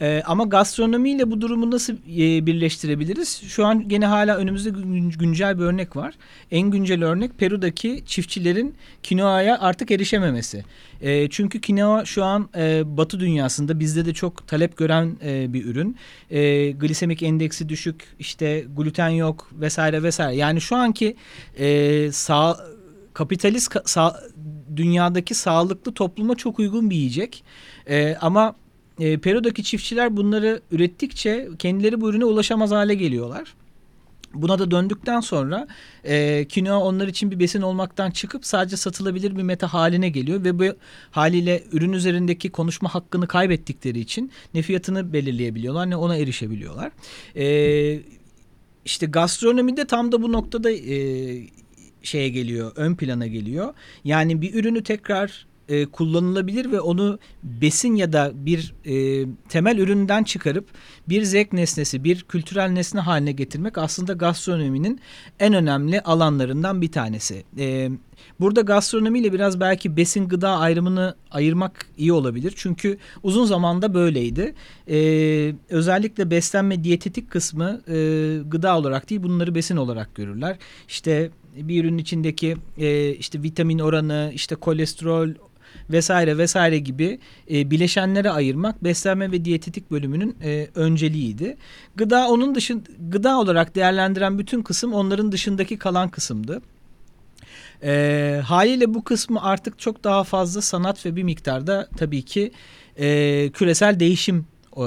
E, 0.03 0.23
ama 0.27 0.45
gastronomiyle 0.45 1.31
bu 1.31 1.41
durumu 1.41 1.71
nasıl 1.71 1.93
e, 1.93 2.47
birleştirebiliriz? 2.47 3.43
Şu 3.49 3.67
an 3.67 3.89
gene 3.89 4.07
hala 4.07 4.37
önümüzde 4.37 4.71
güncel 5.19 5.59
bir 5.59 5.65
örnek 5.65 5.97
var. 5.97 6.15
En 6.51 6.71
güncel 6.71 7.05
örnek 7.05 7.39
Peru'daki 7.39 8.03
çiftçilerin 8.07 8.75
kinoaya 9.03 9.61
artık 9.61 9.91
erişememesi. 9.91 10.65
E, 11.01 11.29
çünkü 11.29 11.61
kinoa 11.61 12.05
şu 12.05 12.25
an 12.25 12.49
e, 12.57 12.97
Batı 12.97 13.21
dünyasında 13.21 13.81
bizde 13.81 14.07
de 14.07 14.15
çok 14.15 14.49
talep 14.49 14.77
gören 14.77 15.17
e, 15.25 15.53
bir 15.53 15.65
ürün. 15.65 15.97
E, 16.31 16.71
glisemik 16.71 17.23
endeksi 17.23 17.69
düşük, 17.69 18.05
işte 18.19 18.65
gluten 18.77 19.09
yok 19.09 19.51
vesaire 19.53 20.03
vesaire. 20.03 20.37
Yani 20.37 20.61
şu 20.61 20.77
anki 20.77 21.17
e, 21.59 22.13
sağ 22.13 22.57
kapitalist 23.15 23.77
sağ, 23.85 24.21
dünyadaki 24.77 25.35
sağlıklı 25.35 25.95
topluma 25.95 26.35
çok 26.35 26.59
uygun 26.59 26.91
bir 26.91 26.97
yiyecek. 26.97 27.45
E, 27.87 28.17
ama 28.21 28.55
e, 29.03 29.19
Peru'daki 29.19 29.65
çiftçiler 29.65 30.17
bunları 30.17 30.61
ürettikçe 30.71 31.49
kendileri 31.59 32.01
bu 32.01 32.11
ürüne 32.11 32.25
ulaşamaz 32.25 32.71
hale 32.71 32.95
geliyorlar. 32.95 33.55
Buna 34.35 34.59
da 34.59 34.71
döndükten 34.71 35.21
sonra 35.21 35.69
e, 36.05 36.45
kinoa 36.49 36.79
onlar 36.79 37.09
için 37.09 37.31
bir 37.31 37.39
besin 37.39 37.63
olmaktan 37.63 38.11
çıkıp 38.11 38.47
sadece 38.47 38.77
satılabilir 38.77 39.37
bir 39.37 39.43
meta 39.43 39.73
haline 39.73 40.09
geliyor 40.09 40.45
ve 40.45 40.59
bu 40.59 40.65
haliyle 41.11 41.63
ürün 41.73 41.93
üzerindeki 41.93 42.51
konuşma 42.51 42.95
hakkını 42.95 43.27
kaybettikleri 43.27 44.01
için 44.01 44.31
ne 44.55 44.63
fiyatını 44.63 45.13
belirleyebiliyorlar 45.13 45.91
ne 45.91 45.97
ona 45.97 46.17
erişebiliyorlar. 46.17 46.93
E, 47.37 48.01
işte 48.85 49.07
gastronomide 49.07 49.85
tam 49.85 50.13
da 50.13 50.23
bu 50.23 50.33
noktada 50.33 50.71
e, 50.71 50.97
şeye 52.03 52.29
geliyor, 52.29 52.73
ön 52.77 52.95
plana 52.95 53.27
geliyor. 53.27 53.75
Yani 54.05 54.43
bir 54.43 54.55
ürünü 54.55 54.83
tekrar 54.83 55.47
e, 55.69 55.87
kullanılabilir 55.87 56.73
ve 56.73 56.81
onu 56.81 57.19
besin 57.43 57.95
ya 57.95 58.13
da 58.13 58.33
bir 58.35 58.75
e, 58.85 59.27
temel 59.49 59.79
üründen 59.79 60.25
çıkarıp 60.25 60.69
bir 61.09 61.23
zevk 61.23 61.53
nesnesi, 61.53 62.05
bir 62.05 62.23
kültürel 62.23 62.71
nesne 62.71 63.01
haline 63.01 63.33
getirmek 63.33 63.79
aslında 63.79 64.13
gastronominin 64.13 65.01
en 65.41 65.55
önemli 65.55 66.01
alanlarından 66.01 66.83
bir 66.83 66.93
tanesi. 66.93 67.45
E, 67.59 67.91
burada 68.41 68.61
gastronomiyle 68.61 69.33
biraz 69.33 69.61
belki 69.61 69.97
besin 69.97 70.29
gıda 70.29 70.59
ayrımını 70.59 71.15
ayırmak 71.31 71.87
iyi 71.97 72.13
olabilir. 72.13 72.53
Çünkü 72.57 72.99
uzun 73.23 73.45
zamanda 73.45 73.95
böyleydi. 73.95 74.55
E, 74.89 74.99
özellikle 75.69 76.31
beslenme 76.31 76.85
diyetetik 76.85 77.31
kısmı 77.31 77.81
e, 77.89 77.95
gıda 78.47 78.79
olarak 78.79 79.11
değil 79.11 79.23
bunları 79.23 79.55
besin 79.55 79.77
olarak 79.77 80.15
görürler. 80.15 80.57
İşte 80.89 81.31
bir 81.57 81.85
ürünün 81.85 81.99
içindeki 81.99 82.57
e, 82.79 83.11
işte 83.11 83.43
vitamin 83.43 83.79
oranı, 83.79 84.31
işte 84.35 84.55
kolesterol 84.55 85.29
vesaire 85.91 86.39
vesaire 86.39 86.79
gibi 86.79 87.19
e, 87.51 87.71
bileşenlere 87.71 88.31
ayırmak 88.31 88.85
beslenme 88.85 89.33
ve 89.33 89.45
diyetetik 89.45 89.91
bölümünün 89.91 90.37
e, 90.45 90.69
önceliğiydi. 90.75 91.57
Gıda 91.97 92.29
onun 92.29 92.55
dışında 92.55 92.83
gıda 92.99 93.39
olarak 93.41 93.75
değerlendiren 93.75 94.39
bütün 94.39 94.63
kısım 94.63 94.93
onların 94.93 95.33
dışındaki 95.33 95.79
kalan 95.79 96.09
kısımdı. 96.09 96.63
E, 97.83 98.41
haliyle 98.45 98.95
bu 98.95 99.05
kısmı 99.05 99.43
artık 99.43 99.79
çok 99.79 100.05
daha 100.05 100.25
fazla 100.25 100.63
sanat 100.63 101.07
ve 101.07 101.17
bir 101.17 101.23
miktarda 101.23 101.89
tabii 101.97 102.23
ki 102.23 102.53
e, 102.97 103.51
küresel 103.51 104.01
değişim 104.01 104.47
e, 104.77 104.85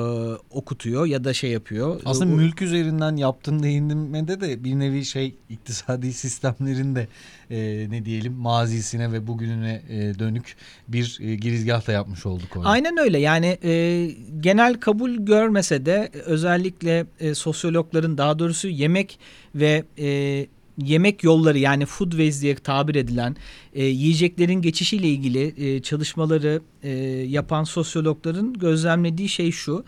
okutuyor 0.49 1.05
ya 1.05 1.23
da 1.23 1.33
şey 1.33 1.51
yapıyor. 1.51 2.01
Aslında 2.05 2.33
o, 2.33 2.35
mülk 2.35 2.61
üzerinden 2.61 3.15
yaptığın 3.15 3.63
değinmede 3.63 4.41
de 4.41 4.63
bir 4.63 4.79
nevi 4.79 5.05
şey 5.05 5.35
iktisadi 5.49 6.13
sistemlerin 6.13 6.95
de 6.95 7.07
e, 7.51 7.87
ne 7.89 8.05
diyelim 8.05 8.33
mazisine 8.33 9.11
ve 9.11 9.27
bugününe 9.27 9.81
e, 9.89 10.19
dönük 10.19 10.55
bir 10.87 11.17
e, 11.21 11.35
girizgah 11.35 11.87
da 11.87 11.91
yapmış 11.91 12.25
olduk 12.25 12.57
orada. 12.57 12.69
Aynen 12.69 12.97
öyle 12.97 13.19
yani 13.19 13.57
e, 13.63 14.11
genel 14.39 14.73
kabul 14.73 15.11
görmese 15.15 15.85
de 15.85 16.09
özellikle 16.25 17.05
e, 17.19 17.33
sosyologların 17.33 18.17
daha 18.17 18.39
doğrusu 18.39 18.67
yemek 18.67 19.19
ve 19.55 19.83
e, 19.99 20.47
yemek 20.77 21.23
yolları 21.23 21.57
yani 21.57 21.85
food 21.85 22.11
waste 22.11 22.41
diye 22.41 22.55
tabir 22.55 22.95
edilen 22.95 23.35
e, 23.73 23.85
yiyeceklerin 23.85 24.61
geçişiyle 24.61 25.07
ilgili 25.07 25.53
e, 25.57 25.81
çalışmaları 25.81 26.61
e, 26.83 26.89
yapan 27.27 27.63
sosyologların 27.63 28.53
gözlemlediği 28.53 29.29
şey 29.29 29.51
şu. 29.51 29.83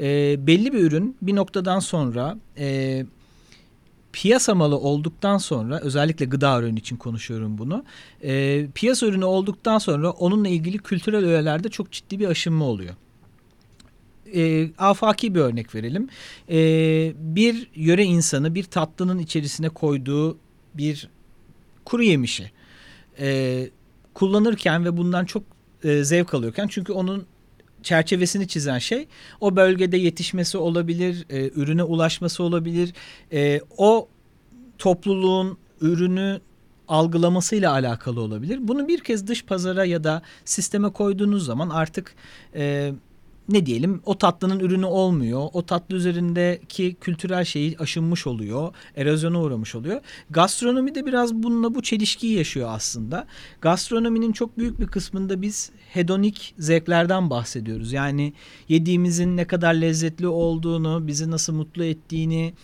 E, 0.00 0.36
belli 0.46 0.72
bir 0.72 0.78
ürün 0.78 1.16
bir 1.22 1.36
noktadan 1.36 1.78
sonra 1.78 2.38
e, 2.58 3.06
piyasa 4.12 4.54
malı 4.54 4.78
olduktan 4.78 5.38
sonra 5.38 5.80
özellikle 5.80 6.24
gıda 6.26 6.60
ürünü 6.60 6.78
için 6.78 6.96
konuşuyorum 6.96 7.58
bunu. 7.58 7.84
E, 8.22 8.66
piyasa 8.74 9.06
ürünü 9.06 9.24
olduktan 9.24 9.78
sonra 9.78 10.10
onunla 10.10 10.48
ilgili 10.48 10.78
kültürel 10.78 11.24
öğelerde 11.24 11.68
çok 11.68 11.92
ciddi 11.92 12.20
bir 12.20 12.28
aşınma 12.28 12.64
oluyor 12.64 12.94
e, 14.34 14.70
afaki 14.78 15.34
bir 15.34 15.40
örnek 15.40 15.74
verelim. 15.74 16.08
E, 16.48 16.58
bir 17.16 17.70
yöre 17.74 18.04
insanı 18.04 18.54
bir 18.54 18.64
tatlının 18.64 19.18
içerisine 19.18 19.68
koyduğu 19.68 20.38
bir 20.74 21.08
kuru 21.84 22.02
yemişi 22.02 22.50
e, 23.20 23.68
kullanırken 24.14 24.84
ve 24.84 24.96
bundan 24.96 25.24
çok 25.24 25.42
e, 25.84 26.04
zevk 26.04 26.34
alıyorken 26.34 26.68
çünkü 26.68 26.92
onun 26.92 27.26
çerçevesini 27.82 28.48
çizen 28.48 28.78
şey 28.78 29.08
o 29.40 29.56
bölgede 29.56 29.96
yetişmesi 29.96 30.58
olabilir, 30.58 31.26
e, 31.30 31.50
ürüne 31.54 31.82
ulaşması 31.82 32.42
olabilir. 32.42 32.92
E, 33.32 33.60
o 33.76 34.08
topluluğun 34.78 35.58
ürünü 35.80 36.40
algılamasıyla 36.88 37.72
alakalı 37.72 38.20
olabilir. 38.20 38.58
Bunu 38.62 38.88
bir 38.88 39.00
kez 39.00 39.26
dış 39.26 39.44
pazara 39.44 39.84
ya 39.84 40.04
da 40.04 40.22
sisteme 40.44 40.90
koyduğunuz 40.90 41.44
zaman 41.44 41.68
artık 41.68 42.14
e, 42.54 42.92
ne 43.52 43.66
diyelim 43.66 44.00
o 44.04 44.18
tatlının 44.18 44.60
ürünü 44.60 44.86
olmuyor. 44.86 45.48
O 45.52 45.66
tatlı 45.66 45.96
üzerindeki 45.96 46.96
kültürel 47.00 47.44
şeyi 47.44 47.78
aşınmış 47.78 48.26
oluyor. 48.26 48.74
Erozyona 48.96 49.40
uğramış 49.40 49.74
oluyor. 49.74 50.00
Gastronomi 50.30 50.94
de 50.94 51.06
biraz 51.06 51.34
bununla 51.34 51.74
bu 51.74 51.82
çelişkiyi 51.82 52.36
yaşıyor 52.36 52.68
aslında. 52.72 53.26
Gastronominin 53.60 54.32
çok 54.32 54.58
büyük 54.58 54.80
bir 54.80 54.86
kısmında 54.86 55.42
biz 55.42 55.70
hedonik 55.92 56.54
zevklerden 56.58 57.30
bahsediyoruz. 57.30 57.92
Yani 57.92 58.32
yediğimizin 58.68 59.36
ne 59.36 59.46
kadar 59.46 59.74
lezzetli 59.74 60.28
olduğunu, 60.28 61.06
bizi 61.06 61.30
nasıl 61.30 61.54
mutlu 61.54 61.84
ettiğini, 61.84 62.54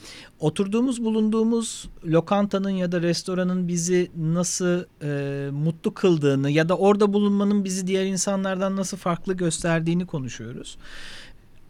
oturduğumuz 0.40 1.04
bulunduğumuz 1.04 1.88
lokantanın 2.04 2.71
ya 2.71 2.92
da 2.92 3.02
restoranın 3.02 3.68
bizi 3.68 4.11
nasıl 4.16 4.85
e, 5.02 5.50
mutlu 5.50 5.95
kıldığını 5.95 6.50
ya 6.50 6.68
da 6.68 6.76
orada 6.76 7.12
bulunmanın 7.12 7.64
bizi 7.64 7.87
diğer 7.87 8.07
insanlardan 8.07 8.76
nasıl 8.76 8.97
farklı 8.97 9.35
gösterdiğini 9.35 10.07
konuşuyoruz. 10.07 10.78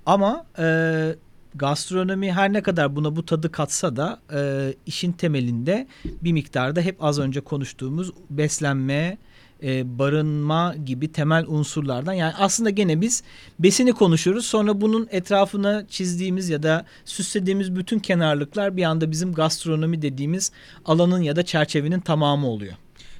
Ama 0.07 0.47
e, 0.59 1.15
gastronomi 1.55 2.33
her 2.33 2.53
ne 2.53 2.63
kadar 2.63 2.97
buna 2.97 3.17
bu 3.17 3.27
tadı 3.27 3.53
katsa 3.53 3.97
da 3.97 4.21
e, 4.33 4.75
işin 4.87 5.13
temelinde 5.13 5.87
bir 6.05 6.33
miktarda 6.33 6.81
hep 6.81 7.05
az 7.05 7.19
önce 7.19 7.41
konuştuğumuz 7.41 8.13
beslenme, 8.31 9.19
e, 9.63 9.99
barınma 9.99 10.75
gibi 10.85 11.13
temel 11.13 11.45
unsurlardan. 11.47 12.13
Yani 12.13 12.33
aslında 12.39 12.71
gene 12.71 13.01
biz 13.01 13.23
besini 13.59 13.93
konuşuyoruz. 13.93 14.47
Sonra 14.47 14.81
bunun 14.81 15.09
etrafına 15.11 15.87
çizdiğimiz 15.89 16.49
ya 16.49 16.63
da 16.63 16.85
süslediğimiz 17.05 17.77
bütün 17.77 17.99
kenarlıklar 17.99 18.77
bir 18.77 18.83
anda 18.83 19.11
bizim 19.11 19.33
gastronomi 19.33 20.03
dediğimiz 20.03 20.53
alanın 20.85 21.23
ya 21.23 21.37
da 21.37 21.43
çerçevenin 21.43 22.01
tamamı 22.01 22.47
oluyor. 22.47 22.75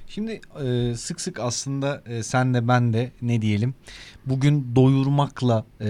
Şimdi 0.09 0.41
e, 0.65 0.95
sık 0.95 1.21
sık 1.21 1.39
aslında 1.39 2.03
e, 2.05 2.23
sen 2.23 2.53
de 2.53 2.67
ben 2.67 2.93
de 2.93 3.11
ne 3.21 3.41
diyelim 3.41 3.73
bugün 4.25 4.75
doyurmakla 4.75 5.65
e, 5.81 5.87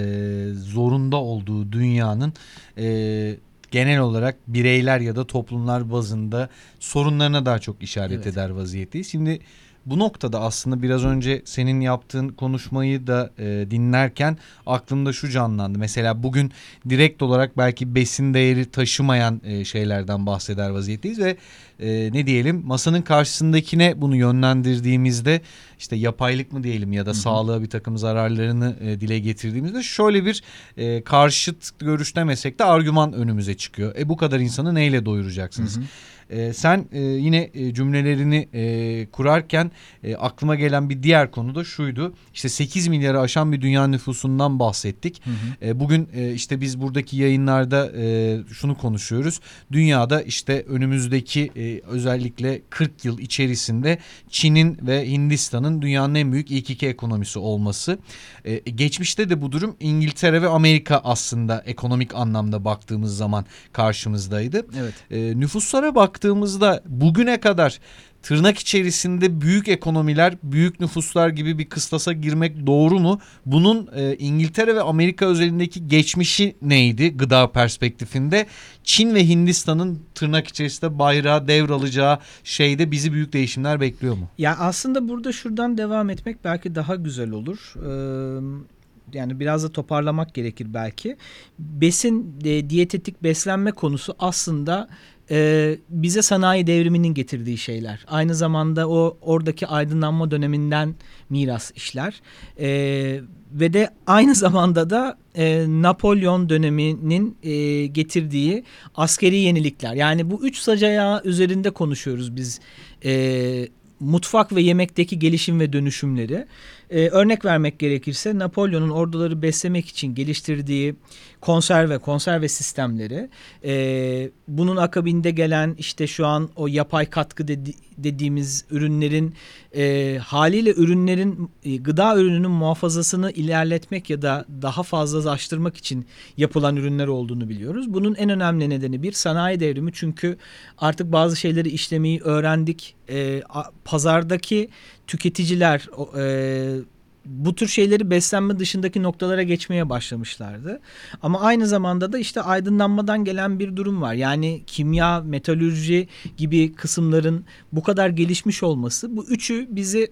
zorunda 0.53 1.17
olduğu 1.17 1.71
dünyanın 1.71 2.33
e, 2.77 3.35
genel 3.71 3.99
olarak 3.99 4.35
bireyler 4.47 4.99
ya 4.99 5.15
da 5.15 5.27
toplumlar 5.27 5.91
bazında 5.91 6.49
sorunlarına 6.79 7.45
daha 7.45 7.59
çok 7.59 7.83
işaret 7.83 8.11
evet. 8.11 8.27
eder 8.27 8.49
vaziyetteyiz. 8.49 9.07
Şimdi 9.11 9.39
bu 9.85 9.99
noktada 9.99 10.41
aslında 10.41 10.81
biraz 10.81 11.05
önce 11.05 11.41
senin 11.45 11.81
yaptığın 11.81 12.29
konuşmayı 12.29 13.07
da 13.07 13.31
e, 13.39 13.71
dinlerken 13.71 14.37
aklımda 14.65 15.13
şu 15.13 15.29
canlandı. 15.29 15.79
Mesela 15.79 16.23
bugün 16.23 16.51
direkt 16.89 17.21
olarak 17.21 17.57
belki 17.57 17.95
besin 17.95 18.33
değeri 18.33 18.65
taşımayan 18.65 19.41
e, 19.43 19.65
şeylerden 19.65 20.25
bahseder 20.25 20.69
vaziyetteyiz 20.69 21.19
ve 21.19 21.37
e, 21.79 22.13
ne 22.13 22.27
diyelim 22.27 22.63
masanın 22.65 23.01
karşısındakine 23.01 24.01
bunu 24.01 24.15
yönlendirdiğimizde 24.15 25.41
işte 25.79 25.95
yapaylık 25.95 26.51
mı 26.51 26.63
diyelim 26.63 26.93
ya 26.93 27.05
da 27.05 27.09
Hı-hı. 27.09 27.17
sağlığa 27.17 27.61
bir 27.61 27.69
takım 27.69 27.97
zararlarını 27.97 28.75
e, 28.81 29.01
dile 29.01 29.19
getirdiğimizde 29.19 29.83
şöyle 29.83 30.25
bir 30.25 30.43
e, 30.77 31.03
karşıt 31.03 31.79
görüş 31.79 32.15
demesek 32.15 32.59
de 32.59 32.63
argüman 32.63 33.13
önümüze 33.13 33.57
çıkıyor. 33.57 33.95
E 33.95 34.09
bu 34.09 34.17
kadar 34.17 34.39
insanı 34.39 34.75
neyle 34.75 35.05
doyuracaksınız? 35.05 35.77
Hı-hı. 35.77 35.83
E, 36.29 36.53
sen 36.53 36.85
e, 36.91 37.01
yine 37.01 37.49
e, 37.53 37.73
cümlelerini 37.73 38.49
e, 38.53 39.05
kurarken 39.11 39.71
e, 40.03 40.15
aklıma 40.15 40.55
gelen 40.55 40.89
bir 40.89 41.03
diğer 41.03 41.31
konu 41.31 41.55
da 41.55 41.63
şuydu. 41.63 42.13
İşte 42.33 42.49
8 42.49 42.87
milyarı 42.87 43.19
aşan 43.19 43.51
bir 43.51 43.61
dünya 43.61 43.87
nüfusundan 43.87 44.59
bahsettik. 44.59 45.21
Hı 45.25 45.29
hı. 45.29 45.69
E, 45.69 45.79
bugün 45.79 46.09
e, 46.13 46.33
işte 46.33 46.61
biz 46.61 46.81
buradaki 46.81 47.17
yayınlarda 47.17 47.91
e, 47.97 48.37
şunu 48.53 48.77
konuşuyoruz. 48.77 49.39
Dünyada 49.71 50.21
işte 50.21 50.65
önümüzdeki 50.67 51.51
e, 51.55 51.81
özellikle 51.87 52.61
40 52.69 53.05
yıl 53.05 53.19
içerisinde 53.19 53.97
Çin'in 54.29 54.77
ve 54.81 55.11
Hindistan'ın 55.11 55.81
dünyanın 55.81 56.15
en 56.15 56.31
büyük 56.31 56.51
ilk 56.51 56.69
iki 56.69 56.87
ekonomisi 56.87 57.39
olması. 57.39 57.97
E, 58.45 58.57
geçmişte 58.57 59.29
de 59.29 59.41
bu 59.41 59.51
durum 59.51 59.75
İngiltere 59.79 60.41
ve 60.41 60.47
Amerika 60.47 61.01
aslında 61.03 61.63
ekonomik 61.65 62.15
anlamda 62.15 62.65
baktığımız 62.65 63.17
zaman 63.17 63.45
karşımızdaydı. 63.73 64.65
Evet. 64.79 64.93
E, 65.11 65.39
nüfuslara 65.39 65.95
bak 65.95 66.18
baktığımızda 66.19 66.83
bugüne 66.85 67.39
kadar 67.39 67.79
tırnak 68.21 68.59
içerisinde 68.59 69.41
büyük 69.41 69.67
ekonomiler, 69.67 70.33
büyük 70.43 70.79
nüfuslar 70.79 71.29
gibi 71.29 71.57
bir 71.57 71.65
kıstasa 71.65 72.13
girmek 72.13 72.67
doğru 72.67 72.99
mu? 72.99 73.19
Bunun 73.45 73.89
e, 73.95 74.15
İngiltere 74.15 74.75
ve 74.75 74.81
Amerika 74.81 75.25
özelindeki 75.25 75.87
geçmişi 75.87 76.55
neydi 76.61 77.17
gıda 77.17 77.51
perspektifinde? 77.51 78.45
Çin 78.83 79.15
ve 79.15 79.27
Hindistan'ın 79.27 79.99
tırnak 80.15 80.47
içerisinde 80.47 80.99
bayrağı 80.99 81.47
devralacağı 81.47 82.19
şeyde 82.43 82.91
bizi 82.91 83.13
büyük 83.13 83.33
değişimler 83.33 83.81
bekliyor 83.81 84.15
mu? 84.15 84.29
Ya 84.37 84.57
aslında 84.59 85.09
burada 85.09 85.31
şuradan 85.31 85.77
devam 85.77 86.09
etmek 86.09 86.43
belki 86.43 86.75
daha 86.75 86.95
güzel 86.95 87.31
olur. 87.31 87.73
Ee, 87.75 88.69
yani 89.13 89.39
biraz 89.39 89.63
da 89.63 89.69
toparlamak 89.71 90.33
gerekir 90.33 90.67
belki. 90.73 91.17
Besin 91.59 92.35
e, 92.45 92.69
diyetetik 92.69 93.23
beslenme 93.23 93.71
konusu 93.71 94.15
aslında 94.19 94.89
e, 95.31 95.77
bize 95.89 96.21
sanayi 96.21 96.67
devriminin 96.67 97.13
getirdiği 97.13 97.57
şeyler. 97.57 98.05
Aynı 98.07 98.35
zamanda 98.35 98.89
o 98.89 99.17
oradaki 99.21 99.67
aydınlanma 99.67 100.31
döneminden 100.31 100.95
miras 101.29 101.71
işler. 101.75 102.21
E, 102.59 103.21
ve 103.51 103.73
de 103.73 103.89
aynı 104.07 104.35
zamanda 104.45 104.89
da 104.89 105.17
e, 105.35 105.65
Napolyon 105.67 106.49
döneminin 106.49 107.37
e, 107.43 107.85
getirdiği 107.85 108.63
askeri 108.95 109.37
yenilikler. 109.37 109.93
Yani 109.93 110.31
bu 110.31 110.47
üç 110.47 110.57
sacayağı 110.57 111.21
üzerinde 111.23 111.69
konuşuyoruz 111.69 112.35
biz 112.35 112.59
e, 113.05 113.67
mutfak 113.99 114.55
ve 114.55 114.61
yemekteki 114.61 115.19
gelişim 115.19 115.59
ve 115.59 115.73
dönüşümleri. 115.73 116.45
Ee, 116.89 117.09
örnek 117.09 117.45
vermek 117.45 117.79
gerekirse 117.79 118.37
Napolyon'un 118.37 118.89
orduları 118.89 119.41
beslemek 119.41 119.87
için 119.87 120.15
geliştirdiği 120.15 120.95
konserve, 121.41 121.97
konserve 121.97 122.47
sistemleri, 122.47 123.29
e, 123.63 124.31
bunun 124.47 124.77
akabinde 124.77 125.31
gelen 125.31 125.75
işte 125.77 126.07
şu 126.07 126.27
an 126.27 126.49
o 126.55 126.67
yapay 126.67 127.05
katkı 127.05 127.47
dedi, 127.47 127.73
dediğimiz 127.97 128.65
ürünlerin 128.71 129.35
e, 129.75 130.17
haliyle 130.17 130.73
ürünlerin 130.73 131.49
e, 131.63 131.75
gıda 131.75 132.17
ürününün 132.17 132.51
muhafazasını 132.51 133.31
ilerletmek 133.31 134.09
ya 134.09 134.21
da 134.21 134.45
daha 134.61 134.83
fazlalaştırmak 134.83 135.77
için 135.77 136.05
yapılan 136.37 136.75
ürünler 136.75 137.07
olduğunu 137.07 137.49
biliyoruz. 137.49 137.93
Bunun 137.93 138.15
en 138.15 138.29
önemli 138.29 138.69
nedeni 138.69 139.03
bir 139.03 139.11
sanayi 139.11 139.59
devrimi 139.59 139.91
çünkü 139.93 140.37
artık 140.77 141.11
bazı 141.11 141.35
şeyleri 141.35 141.69
işlemeyi 141.69 142.21
öğrendik. 142.21 142.95
E, 143.09 143.41
pazardaki 143.85 144.69
tüketiciler 145.07 145.87
e, 146.17 146.78
bu 147.25 147.55
tür 147.55 147.67
şeyleri 147.67 148.09
beslenme 148.09 148.59
dışındaki 148.59 149.03
noktalara 149.03 149.43
geçmeye 149.43 149.89
başlamışlardı. 149.89 150.79
Ama 151.21 151.41
aynı 151.41 151.67
zamanda 151.67 152.13
da 152.13 152.19
işte 152.19 152.41
aydınlanmadan 152.41 153.25
gelen 153.25 153.59
bir 153.59 153.75
durum 153.75 154.01
var. 154.01 154.13
Yani 154.13 154.61
kimya, 154.67 155.21
metalürji 155.21 156.07
gibi 156.37 156.73
kısımların 156.73 157.45
bu 157.71 157.83
kadar 157.83 158.09
gelişmiş 158.09 158.63
olması 158.63 159.17
bu 159.17 159.25
üçü 159.25 159.67
bizi 159.69 160.11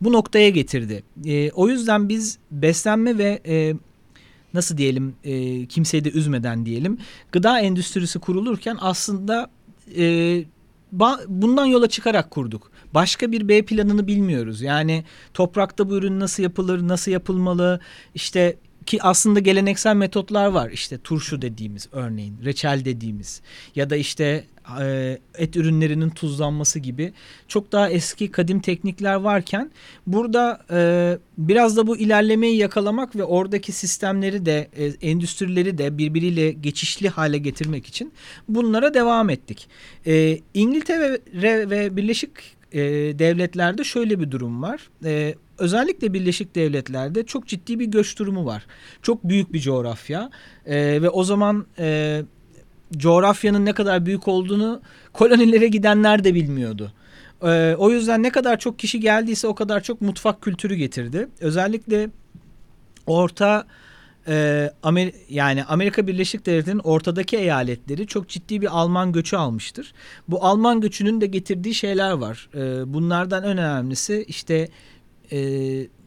bu 0.00 0.12
noktaya 0.12 0.50
getirdi. 0.50 1.02
E, 1.26 1.50
o 1.50 1.68
yüzden 1.68 2.08
biz 2.08 2.38
beslenme 2.50 3.18
ve 3.18 3.40
e, 3.46 3.74
nasıl 4.54 4.76
diyelim 4.76 5.14
e, 5.24 5.66
kimseyi 5.66 6.04
de 6.04 6.10
üzmeden 6.10 6.66
diyelim 6.66 6.98
gıda 7.32 7.60
endüstrisi 7.60 8.18
kurulurken 8.18 8.76
aslında 8.80 9.50
e, 9.96 10.44
bundan 11.28 11.66
yola 11.66 11.88
çıkarak 11.88 12.30
kurduk. 12.30 12.70
Başka 12.94 13.32
bir 13.32 13.48
B 13.48 13.64
planını 13.64 14.06
bilmiyoruz. 14.06 14.62
Yani 14.62 15.04
toprakta 15.34 15.90
bu 15.90 15.96
ürün 15.96 16.20
nasıl 16.20 16.42
yapılır, 16.42 16.88
nasıl 16.88 17.12
yapılmalı, 17.12 17.80
işte 18.14 18.56
ki 18.86 19.02
aslında 19.02 19.40
geleneksel 19.40 19.96
metotlar 19.96 20.46
var. 20.46 20.70
İşte 20.70 20.98
turşu 20.98 21.42
dediğimiz 21.42 21.88
örneğin, 21.92 22.36
reçel 22.44 22.84
dediğimiz 22.84 23.42
ya 23.74 23.90
da 23.90 23.96
işte 23.96 24.44
e, 24.80 25.18
et 25.38 25.56
ürünlerinin 25.56 26.10
tuzlanması 26.10 26.78
gibi 26.78 27.12
çok 27.48 27.72
daha 27.72 27.90
eski 27.90 28.30
kadim 28.30 28.60
teknikler 28.60 29.14
varken 29.14 29.70
burada 30.06 30.60
e, 30.70 31.18
biraz 31.38 31.76
da 31.76 31.86
bu 31.86 31.96
ilerlemeyi 31.96 32.56
yakalamak 32.56 33.16
ve 33.16 33.24
oradaki 33.24 33.72
sistemleri 33.72 34.46
de 34.46 34.68
e, 34.76 34.84
endüstrileri 35.10 35.78
de 35.78 35.98
birbiriyle 35.98 36.52
geçişli 36.52 37.08
hale 37.08 37.38
getirmek 37.38 37.86
için 37.86 38.12
bunlara 38.48 38.94
devam 38.94 39.30
ettik. 39.30 39.68
E, 40.06 40.38
İngiltere 40.54 41.18
ve, 41.70 41.96
Birleşik 41.96 42.30
e, 42.72 42.80
devletlerde 43.18 43.84
şöyle 43.84 44.20
bir 44.20 44.30
durum 44.30 44.62
var. 44.62 44.90
E, 45.04 45.34
özellikle 45.58 46.12
Birleşik 46.12 46.54
Devletler'de 46.54 47.26
çok 47.26 47.46
ciddi 47.46 47.78
bir 47.78 47.86
göç 47.86 48.18
durumu 48.18 48.46
var. 48.46 48.66
Çok 49.02 49.24
büyük 49.24 49.52
bir 49.52 49.60
coğrafya 49.60 50.30
e, 50.66 51.02
ve 51.02 51.10
o 51.10 51.24
zaman 51.24 51.66
e, 51.78 52.22
coğrafyanın 52.92 53.64
ne 53.64 53.72
kadar 53.72 54.06
büyük 54.06 54.28
olduğunu 54.28 54.80
kolonilere 55.12 55.68
gidenler 55.68 56.24
de 56.24 56.34
bilmiyordu. 56.34 56.92
E, 57.42 57.74
o 57.78 57.90
yüzden 57.90 58.22
ne 58.22 58.30
kadar 58.30 58.58
çok 58.58 58.78
kişi 58.78 59.00
geldiyse 59.00 59.46
o 59.46 59.54
kadar 59.54 59.82
çok 59.82 60.00
mutfak 60.00 60.42
kültürü 60.42 60.74
getirdi. 60.74 61.28
Özellikle 61.40 62.10
Orta 63.06 63.66
e, 64.28 64.70
Amer 64.82 65.12
yani 65.28 65.64
Amerika 65.64 66.06
Birleşik 66.06 66.46
Devletleri'nin 66.46 66.82
ortadaki 66.84 67.36
eyaletleri 67.36 68.06
çok 68.06 68.28
ciddi 68.28 68.60
bir 68.60 68.78
Alman 68.78 69.12
göçü 69.12 69.36
almıştır. 69.36 69.92
Bu 70.28 70.44
Alman 70.44 70.80
göçünün 70.80 71.20
de 71.20 71.26
getirdiği 71.26 71.74
şeyler 71.74 72.12
var. 72.12 72.48
E, 72.54 72.94
bunlardan 72.94 73.42
en 73.44 73.58
önemlisi 73.58 74.24
işte 74.28 74.68
e, 75.32 75.38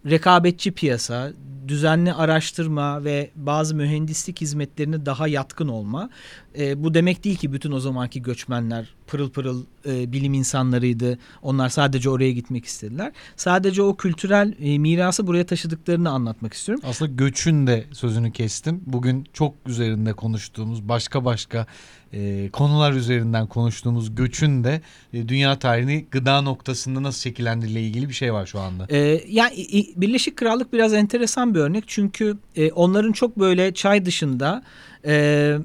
rekabetçi 0.05 0.71
piyasa, 0.71 1.31
düzenli 1.67 2.13
araştırma 2.13 3.03
ve 3.03 3.29
bazı 3.35 3.75
mühendislik 3.75 4.41
hizmetlerine 4.41 5.05
daha 5.05 5.27
yatkın 5.27 5.67
olma. 5.67 6.09
E, 6.57 6.83
bu 6.83 6.93
demek 6.93 7.23
değil 7.23 7.37
ki 7.37 7.53
bütün 7.53 7.71
o 7.71 7.79
zamanki 7.79 8.21
göçmenler 8.21 8.93
pırıl 9.07 9.29
pırıl 9.29 9.63
e, 9.85 10.11
bilim 10.11 10.33
insanlarıydı. 10.33 11.19
Onlar 11.41 11.69
sadece 11.69 12.09
oraya 12.09 12.31
gitmek 12.31 12.65
istediler. 12.65 13.11
Sadece 13.35 13.81
o 13.81 13.95
kültürel 13.95 14.53
e, 14.59 14.77
mirası 14.77 15.27
buraya 15.27 15.45
taşıdıklarını 15.45 16.09
anlatmak 16.09 16.53
istiyorum. 16.53 16.83
Aslında 16.87 17.11
göçün 17.11 17.67
de 17.67 17.85
sözünü 17.91 18.31
kestim. 18.31 18.81
Bugün 18.85 19.25
çok 19.33 19.55
üzerinde 19.67 20.13
konuştuğumuz 20.13 20.89
başka 20.89 21.25
başka 21.25 21.65
e, 22.13 22.49
konular 22.49 22.93
üzerinden 22.93 23.47
konuştuğumuz 23.47 24.15
göçün 24.15 24.63
de 24.63 24.81
e, 25.13 25.29
dünya 25.29 25.59
tarihini 25.59 26.05
gıda 26.11 26.41
noktasında 26.41 27.03
nasıl 27.03 27.21
şekillendirildiği 27.21 27.89
ilgili 27.89 28.09
bir 28.09 28.13
şey 28.13 28.33
var 28.33 28.45
şu 28.45 28.59
anda. 28.59 28.87
E, 28.89 29.21
yani 29.29 29.53
Birleşik 29.95 30.37
Krallık 30.37 30.73
biraz 30.73 30.93
enteresan 30.93 31.55
bir 31.55 31.59
örnek 31.59 31.83
çünkü 31.87 32.37
e, 32.55 32.71
onların 32.71 33.11
çok 33.11 33.39
böyle 33.39 33.73
çay 33.73 34.05
dışında 34.05 34.63
e, 35.05 35.57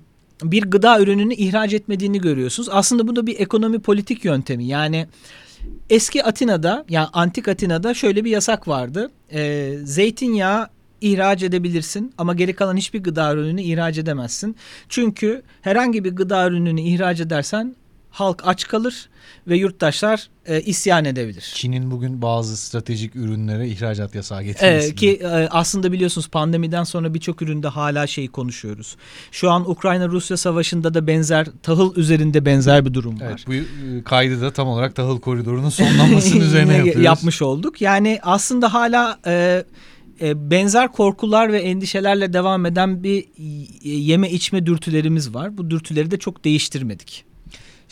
bir 0.42 0.62
gıda 0.62 1.00
ürününü 1.00 1.34
ihraç 1.34 1.72
etmediğini 1.72 2.20
görüyorsunuz. 2.20 2.68
Aslında 2.72 3.08
bu 3.08 3.16
da 3.16 3.26
bir 3.26 3.40
ekonomi 3.40 3.78
politik 3.78 4.24
yöntemi. 4.24 4.64
Yani 4.64 5.06
eski 5.90 6.24
Atina'da 6.24 6.84
yani 6.88 7.08
antik 7.12 7.48
Atina'da 7.48 7.94
şöyle 7.94 8.24
bir 8.24 8.30
yasak 8.30 8.68
vardı. 8.68 9.10
E, 9.32 9.72
zeytinyağı 9.84 10.68
ihraç 11.00 11.42
edebilirsin 11.42 12.12
ama 12.18 12.34
geri 12.34 12.54
kalan 12.54 12.76
hiçbir 12.76 13.02
gıda 13.02 13.32
ürününü 13.34 13.62
ihraç 13.62 13.98
edemezsin. 13.98 14.56
Çünkü 14.88 15.42
herhangi 15.62 16.04
bir 16.04 16.16
gıda 16.16 16.48
ürününü 16.48 16.80
ihraç 16.80 17.20
edersen 17.20 17.76
halk 18.14 18.42
aç 18.46 18.66
kalır 18.68 19.08
ve 19.48 19.56
yurttaşlar 19.56 20.28
e, 20.46 20.60
isyan 20.60 21.04
edebilir. 21.04 21.52
Çin'in 21.54 21.90
bugün 21.90 22.22
bazı 22.22 22.56
stratejik 22.56 23.16
ürünlere 23.16 23.68
ihracat 23.68 24.14
yasağı 24.14 24.42
getirmesi. 24.42 24.90
E, 24.90 24.94
ki 24.94 25.10
e, 25.22 25.26
aslında 25.50 25.92
biliyorsunuz 25.92 26.28
pandemiden 26.28 26.84
sonra 26.84 27.14
birçok 27.14 27.42
üründe 27.42 27.68
hala 27.68 28.06
şeyi 28.06 28.28
konuşuyoruz. 28.28 28.96
Şu 29.32 29.50
an 29.50 29.70
Ukrayna-Rusya 29.70 30.36
savaşında 30.36 30.94
da 30.94 31.06
benzer 31.06 31.46
tahıl 31.62 31.96
üzerinde 31.96 32.44
benzer 32.46 32.84
bir 32.84 32.94
durum 32.94 33.20
var. 33.20 33.26
Evet, 33.28 33.46
bu 33.46 33.52
e, 33.54 34.02
kaydı 34.04 34.40
da 34.40 34.52
tam 34.52 34.68
olarak 34.68 34.94
tahıl 34.94 35.20
koridorunun 35.20 35.68
sonlanmasının 35.68 36.40
üzerine 36.46 36.76
yapıyoruz. 36.76 37.04
Yapmış 37.04 37.42
olduk. 37.42 37.80
Yani 37.80 38.18
aslında 38.22 38.74
hala... 38.74 39.18
E, 39.26 39.64
e, 40.20 40.50
benzer 40.50 40.92
korkular 40.92 41.52
ve 41.52 41.58
endişelerle 41.58 42.32
devam 42.32 42.66
eden 42.66 43.02
bir 43.02 43.24
yeme 43.82 44.30
içme 44.30 44.66
dürtülerimiz 44.66 45.34
var. 45.34 45.58
Bu 45.58 45.70
dürtüleri 45.70 46.10
de 46.10 46.18
çok 46.18 46.44
değiştirmedik. 46.44 47.24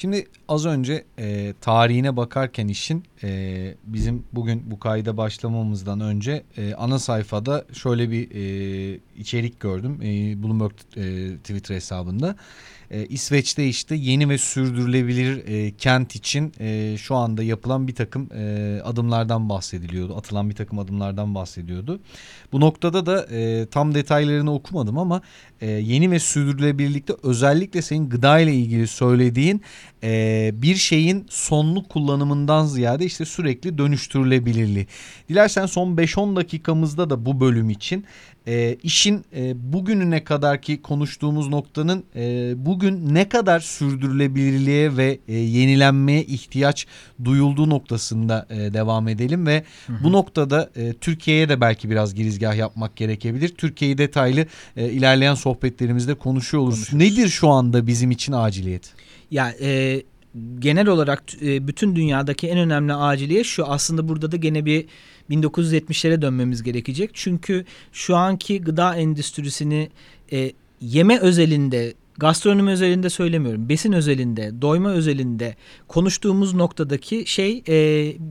Şimdi 0.03 0.27
az 0.49 0.67
önce 0.67 1.05
e, 1.19 1.55
tarihine 1.61 2.17
bakarken 2.17 2.69
işin 2.69 3.05
e, 3.23 3.75
bizim 3.85 4.25
bugün 4.33 4.71
bu 4.71 4.79
kayda 4.79 5.17
başlamamızdan 5.17 6.01
önce 6.01 6.43
e, 6.57 6.75
ana 6.75 6.99
sayfada 6.99 7.65
şöyle 7.73 8.11
bir 8.11 8.31
e, 8.31 9.01
içerik 9.17 9.61
gördüm 9.61 9.99
e, 10.03 10.43
Bloomberg 10.43 10.73
e, 10.97 11.37
Twitter 11.37 11.75
hesabında. 11.75 12.37
E, 12.91 13.07
İsveç'te 13.07 13.69
işte 13.69 13.95
yeni 13.95 14.29
ve 14.29 14.38
sürdürülebilir 14.38 15.47
e, 15.47 15.71
kent 15.77 16.17
için 16.17 16.53
e, 16.61 16.97
şu 16.99 17.15
anda 17.15 17.43
yapılan 17.43 17.88
bir 17.88 17.95
takım 17.95 18.29
e, 18.35 18.81
adımlardan 18.85 19.49
bahsediliyordu. 19.49 20.17
Atılan 20.17 20.51
bir 20.51 20.55
takım 20.55 20.79
adımlardan 20.79 21.35
bahsediyordu. 21.35 22.01
Bu 22.53 22.61
noktada 22.61 23.07
da 23.07 23.27
e, 23.31 23.67
tam 23.67 23.95
detaylarını 23.95 24.55
okumadım 24.55 24.99
ama 24.99 25.23
e, 25.61 25.71
yeni 25.71 26.11
ve 26.11 26.19
sürdürülebilirlikte 26.19 27.15
özellikle 27.23 27.83
senin 27.83 28.09
gıda 28.09 28.38
ile 28.38 28.55
ilgili 28.55 28.87
söylediğin 28.87 29.62
e, 30.03 30.51
bir 30.55 30.75
şeyin 30.75 31.27
sonlu 31.31 31.88
kullanımından 31.88 32.67
ziyade 32.67 33.05
işte 33.05 33.25
sürekli 33.25 33.79
dönüştürülebilirliği. 33.79 34.87
Dilersen 35.29 35.67
son 35.67 35.97
5-10 35.97 36.37
dakikamızda 36.37 37.11
da 37.11 37.27
bu 37.27 37.41
bölüm 37.41 37.71
için 37.71 38.05
e, 38.47 38.77
işin 38.83 39.25
e, 39.37 39.73
bugününe 39.73 40.25
kadar 40.25 40.62
ki 40.62 40.83
konuştuğumuz 40.83 41.49
noktanın 41.49 42.05
e, 42.17 42.53
bugün 42.57 43.15
ne 43.15 43.29
kadar 43.29 43.61
sürdürülebilirliğe 43.61 44.97
ve 44.97 45.19
e, 45.29 45.35
yenilenmeye 45.35 46.25
ihtiyaç 46.25 46.87
duyulduğu 47.25 47.71
noktasında 47.71 48.47
e, 48.51 48.57
devam 48.57 49.09
edelim 49.09 49.47
ve 49.47 49.65
hı 49.87 49.93
hı. 49.93 50.05
bu 50.05 50.12
noktada 50.12 50.71
e, 50.77 50.93
Türkiye'ye 50.93 51.49
de 51.49 51.61
belki 51.61 51.91
biraz 51.91 52.15
girizgah 52.43 52.57
yapmak 52.57 52.97
gerekebilir. 52.97 53.49
Türkiye'yi 53.49 53.99
detaylı 53.99 54.47
e, 54.77 54.91
ilerleyen 54.91 55.35
sohbetlerimizde 55.35 56.15
konuşuyor 56.15 56.63
oluruz. 56.63 56.93
Nedir 56.93 57.29
şu 57.29 57.49
anda 57.49 57.87
bizim 57.87 58.11
için 58.11 58.33
aciliyet? 58.33 58.93
Ya 59.31 59.55
e, 59.61 60.03
genel 60.59 60.89
olarak 60.89 61.23
e, 61.43 61.69
bütün 61.69 61.97
dünyadaki 61.97 62.49
en 62.49 62.59
önemli 62.59 62.95
aciliye 62.95 63.45
şu. 63.45 63.67
Aslında 63.67 64.09
burada 64.09 64.33
da 64.33 64.37
gene 64.37 64.65
bir 64.65 64.87
1970'lere 65.31 66.23
dönmemiz 66.23 66.63
gerekecek. 66.63 67.11
Çünkü 67.15 67.65
şu 67.93 68.17
anki 68.17 68.61
gıda 68.61 68.97
endüstrisini 68.97 69.91
e, 70.33 70.53
yeme 70.81 71.19
özelinde 71.19 71.95
gastronomi 72.19 72.71
özelinde 72.71 73.11
söylemiyorum. 73.11 73.69
Besin 73.69 73.93
özelinde, 73.93 74.53
doyma 74.63 74.91
özelinde 74.91 75.57
konuştuğumuz 75.89 76.55
noktadaki 76.55 77.25
şey 77.27 77.63
e, 77.69 77.75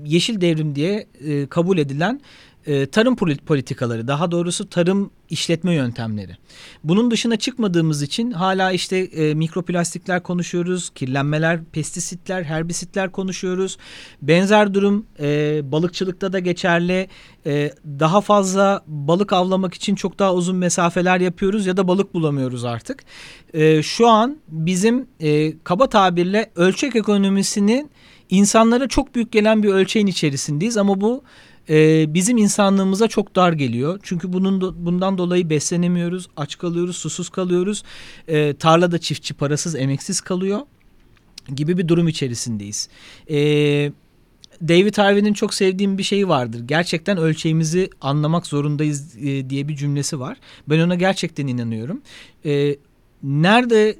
yeşil 0.05 0.41
devrim 0.41 0.75
diye 0.75 1.07
e, 1.27 1.45
kabul 1.47 1.77
edilen 1.77 2.21
e, 2.65 2.85
tarım 2.85 3.15
politikaları 3.45 4.07
daha 4.07 4.31
doğrusu 4.31 4.69
tarım 4.69 5.11
işletme 5.29 5.73
yöntemleri. 5.73 6.37
Bunun 6.83 7.11
dışına 7.11 7.35
çıkmadığımız 7.35 8.01
için 8.01 8.31
hala 8.31 8.71
işte 8.71 8.97
e, 8.97 9.33
mikroplastikler 9.33 10.23
konuşuyoruz, 10.23 10.89
kirlenmeler, 10.89 11.63
pestisitler, 11.63 12.43
herbisitler 12.43 13.11
konuşuyoruz. 13.11 13.77
Benzer 14.21 14.73
durum 14.73 15.05
e, 15.19 15.61
balıkçılıkta 15.71 16.33
da 16.33 16.39
geçerli. 16.39 17.07
E, 17.45 17.71
daha 17.85 18.21
fazla 18.21 18.83
balık 18.87 19.33
avlamak 19.33 19.73
için 19.73 19.95
çok 19.95 20.19
daha 20.19 20.33
uzun 20.33 20.55
mesafeler 20.55 21.19
yapıyoruz 21.19 21.65
ya 21.65 21.77
da 21.77 21.87
balık 21.87 22.13
bulamıyoruz 22.13 22.65
artık. 22.65 23.03
E, 23.53 23.83
şu 23.83 24.07
an 24.07 24.37
bizim 24.47 25.07
e, 25.19 25.53
kaba 25.63 25.89
tabirle 25.89 26.51
ölçek 26.55 26.95
ekonomisinin 26.95 27.91
insanlara 28.29 28.87
çok 28.87 29.15
büyük 29.15 29.31
gelen 29.31 29.63
bir 29.63 29.69
ölçeğin 29.69 30.07
içerisindeyiz 30.07 30.77
ama 30.77 31.01
bu 31.01 31.23
e, 31.69 32.05
bizim 32.13 32.37
insanlığımıza 32.37 33.07
çok 33.07 33.35
dar 33.35 33.53
geliyor. 33.53 33.99
Çünkü 34.03 34.33
bunun 34.33 34.85
bundan 34.85 35.17
dolayı 35.17 35.49
beslenemiyoruz, 35.49 36.27
aç 36.37 36.57
kalıyoruz, 36.57 36.97
susuz 36.97 37.29
kalıyoruz. 37.29 37.83
E, 38.27 38.53
tarlada 38.53 38.97
çiftçi 38.97 39.33
parasız, 39.33 39.75
emeksiz 39.75 40.21
kalıyor 40.21 40.59
gibi 41.55 41.77
bir 41.77 41.87
durum 41.87 42.07
içerisindeyiz. 42.07 42.89
E, 43.29 43.37
David 44.67 44.97
Harvey'nin 44.97 45.33
çok 45.33 45.53
sevdiğim 45.53 45.97
bir 45.97 46.03
şeyi 46.03 46.27
vardır. 46.27 46.59
Gerçekten 46.65 47.17
ölçeğimizi 47.17 47.89
anlamak 48.01 48.47
zorundayız 48.47 49.15
e, 49.17 49.49
diye 49.49 49.67
bir 49.67 49.75
cümlesi 49.75 50.19
var. 50.19 50.37
Ben 50.69 50.79
ona 50.79 50.95
gerçekten 50.95 51.47
inanıyorum. 51.47 52.01
E, 52.45 52.75
nerede 53.23 53.95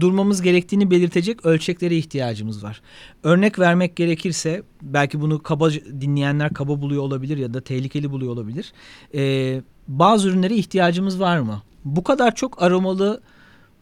durmamız 0.00 0.42
gerektiğini 0.42 0.90
belirtecek 0.90 1.46
ölçeklere 1.46 1.96
ihtiyacımız 1.96 2.64
var. 2.64 2.82
Örnek 3.22 3.58
vermek 3.58 3.96
gerekirse 3.96 4.62
belki 4.82 5.20
bunu 5.20 5.42
kaba 5.42 5.70
dinleyenler 5.72 6.54
kaba 6.54 6.80
buluyor 6.80 7.02
olabilir 7.02 7.36
ya 7.36 7.54
da 7.54 7.60
tehlikeli 7.60 8.10
buluyor 8.10 8.32
olabilir. 8.32 8.72
Ee, 9.14 9.62
bazı 9.88 10.28
ürünlere 10.28 10.54
ihtiyacımız 10.54 11.20
var 11.20 11.38
mı? 11.38 11.62
Bu 11.84 12.04
kadar 12.04 12.34
çok 12.34 12.62
aromalı 12.62 13.20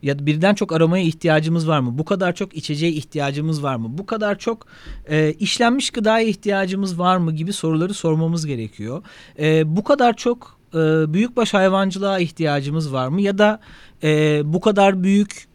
ya 0.03 0.19
da 0.19 0.27
birden 0.27 0.55
çok 0.55 0.73
aromaya 0.73 1.05
ihtiyacımız 1.05 1.69
var 1.69 1.81
mı? 1.81 1.99
Bu 1.99 2.05
kadar 2.05 2.35
çok 2.35 2.57
içeceğe 2.57 2.93
ihtiyacımız 2.93 3.63
var 3.63 3.77
mı? 3.77 3.99
Bu 3.99 4.07
kadar 4.07 4.39
çok 4.39 4.67
e, 5.07 5.33
işlenmiş 5.33 5.91
gıdaya 5.91 6.27
ihtiyacımız 6.27 6.99
var 6.99 7.17
mı 7.17 7.33
gibi 7.33 7.53
soruları 7.53 7.95
sormamız 7.95 8.47
gerekiyor. 8.47 9.03
E, 9.39 9.77
bu 9.77 9.85
kadar 9.85 10.17
çok 10.17 10.59
e, 10.75 10.79
büyükbaş 11.13 11.55
hayvancılığa 11.55 12.19
ihtiyacımız 12.19 12.93
var 12.93 13.09
mı? 13.09 13.21
Ya 13.21 13.39
da 13.39 13.61
e, 14.03 14.41
bu 14.45 14.61
kadar 14.61 15.03
büyük 15.03 15.49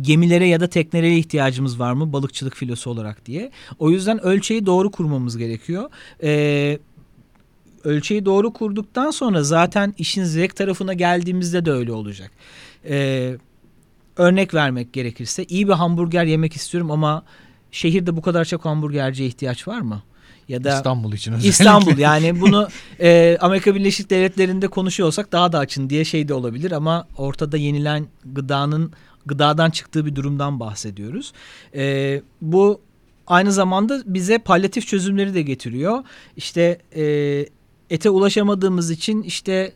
gemilere 0.00 0.46
ya 0.48 0.60
da 0.60 0.66
teknelere 0.66 1.16
ihtiyacımız 1.16 1.80
var 1.80 1.92
mı 1.92 2.12
balıkçılık 2.12 2.54
filosu 2.54 2.90
olarak 2.90 3.26
diye. 3.26 3.50
O 3.78 3.90
yüzden 3.90 4.24
ölçeği 4.24 4.66
doğru 4.66 4.90
kurmamız 4.90 5.36
gerekiyor. 5.36 5.90
Ee, 6.22 6.78
ölçeği 7.84 8.24
doğru 8.24 8.52
kurduktan 8.52 9.10
sonra 9.10 9.42
zaten 9.42 9.94
işin 9.98 10.24
zevk 10.24 10.56
tarafına 10.56 10.92
geldiğimizde 10.94 11.64
de 11.64 11.70
öyle 11.70 11.92
olacak. 11.92 12.30
Ee, 12.88 13.36
örnek 14.16 14.54
vermek 14.54 14.92
gerekirse 14.92 15.44
iyi 15.44 15.68
bir 15.68 15.72
hamburger 15.72 16.24
yemek 16.24 16.56
istiyorum 16.56 16.90
ama 16.90 17.22
şehirde 17.70 18.16
bu 18.16 18.22
kadar 18.22 18.44
çok 18.44 18.64
hamburgerciye 18.64 19.28
ihtiyaç 19.28 19.68
var 19.68 19.80
mı? 19.80 20.02
ya 20.48 20.64
da 20.64 20.76
İstanbul 20.76 21.12
için 21.12 21.32
özellikle. 21.32 21.48
İstanbul 21.48 21.98
yani 21.98 22.40
bunu 22.40 22.68
e, 23.00 23.38
Amerika 23.40 23.74
Birleşik 23.74 24.10
Devletleri'nde 24.10 24.68
konuşuyorsak 24.68 25.32
daha 25.32 25.52
da 25.52 25.58
açın 25.58 25.90
diye 25.90 26.04
şey 26.04 26.28
de 26.28 26.34
olabilir 26.34 26.72
ama 26.72 27.06
ortada 27.16 27.56
yenilen 27.56 28.06
gıdanın 28.24 28.92
gıdadan 29.26 29.70
çıktığı 29.70 30.06
bir 30.06 30.14
durumdan 30.14 30.60
bahsediyoruz. 30.60 31.32
E, 31.74 32.22
bu 32.40 32.80
aynı 33.26 33.52
zamanda 33.52 34.02
bize 34.06 34.38
palyatif 34.38 34.86
çözümleri 34.86 35.34
de 35.34 35.42
getiriyor. 35.42 36.04
İşte 36.36 36.78
e, 36.96 37.04
ete 37.90 38.10
ulaşamadığımız 38.10 38.90
için 38.90 39.22
işte 39.22 39.72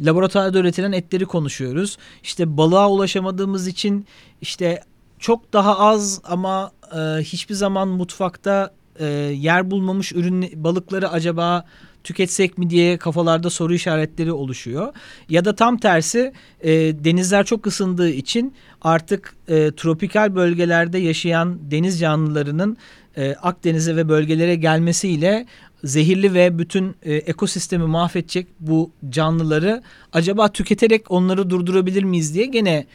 laboratuvarda 0.00 0.58
üretilen 0.58 0.92
etleri 0.92 1.26
konuşuyoruz. 1.26 1.98
İşte 2.22 2.56
balığa 2.56 2.90
ulaşamadığımız 2.90 3.66
için 3.66 4.06
işte 4.40 4.82
çok 5.18 5.52
daha 5.52 5.78
az 5.78 6.20
ama 6.24 6.72
e, 6.92 6.98
hiçbir 7.22 7.54
zaman 7.54 7.88
mutfakta 7.88 8.74
e, 8.98 9.06
yer 9.36 9.70
bulmamış 9.70 10.12
ürün 10.12 10.50
balıkları 10.54 11.08
acaba 11.10 11.64
tüketsek 12.08 12.58
mi 12.58 12.70
diye 12.70 12.96
kafalarda 12.96 13.50
soru 13.50 13.74
işaretleri 13.74 14.32
oluşuyor. 14.32 14.92
Ya 15.28 15.44
da 15.44 15.54
tam 15.54 15.78
tersi 15.78 16.32
e, 16.60 16.70
denizler 17.04 17.44
çok 17.44 17.66
ısındığı 17.66 18.10
için 18.10 18.54
artık 18.82 19.34
e, 19.48 19.70
tropikal 19.76 20.34
bölgelerde 20.34 20.98
yaşayan 20.98 21.58
deniz 21.70 22.00
canlılarının 22.00 22.76
e, 23.16 23.34
Akdeniz'e 23.34 23.96
ve 23.96 24.08
bölgelere 24.08 24.54
gelmesiyle 24.54 25.46
zehirli 25.84 26.34
ve 26.34 26.58
bütün 26.58 26.96
e, 27.02 27.14
ekosistemi 27.14 27.86
mahvedecek 27.86 28.46
bu 28.60 28.90
canlıları 29.10 29.82
acaba 30.12 30.48
tüketerek 30.48 31.10
onları 31.10 31.50
durdurabilir 31.50 32.02
miyiz 32.02 32.34
diye 32.34 32.46
gene 32.46 32.86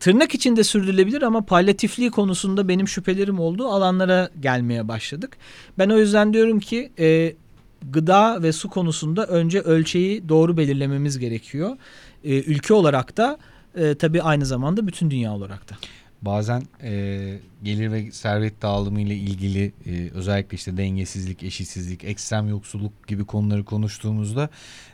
tırnak 0.00 0.34
içinde 0.34 0.64
sürdürülebilir 0.64 1.22
ama 1.22 1.40
palyatifliği 1.46 2.10
konusunda 2.10 2.68
benim 2.68 2.88
şüphelerim 2.88 3.40
olduğu 3.40 3.68
alanlara 3.68 4.30
gelmeye 4.40 4.88
başladık. 4.88 5.36
Ben 5.78 5.90
o 5.90 5.98
yüzden 5.98 6.32
diyorum 6.32 6.60
ki 6.60 6.92
e, 6.98 7.34
gıda 7.82 8.42
ve 8.42 8.52
su 8.52 8.70
konusunda 8.70 9.26
önce 9.26 9.60
ölçeği 9.60 10.28
doğru 10.28 10.56
belirlememiz 10.56 11.18
gerekiyor. 11.18 11.76
E, 12.24 12.42
ülke 12.42 12.74
olarak 12.74 13.16
da 13.16 13.38
e, 13.74 13.94
tabii 13.94 14.22
aynı 14.22 14.46
zamanda 14.46 14.86
bütün 14.86 15.10
dünya 15.10 15.32
olarak 15.32 15.70
da. 15.70 15.74
Bazen 16.22 16.62
e, 16.82 17.38
gelir 17.62 17.92
ve 17.92 18.12
servet 18.12 18.62
dağılımı 18.62 19.00
ile 19.00 19.14
ilgili 19.14 19.72
e, 19.86 20.10
özellikle 20.10 20.54
işte 20.54 20.76
dengesizlik, 20.76 21.42
eşitsizlik, 21.42 22.04
ekstrem 22.04 22.48
yoksulluk 22.48 23.06
gibi 23.06 23.24
konuları 23.24 23.64
konuştuğumuzda 23.64 24.48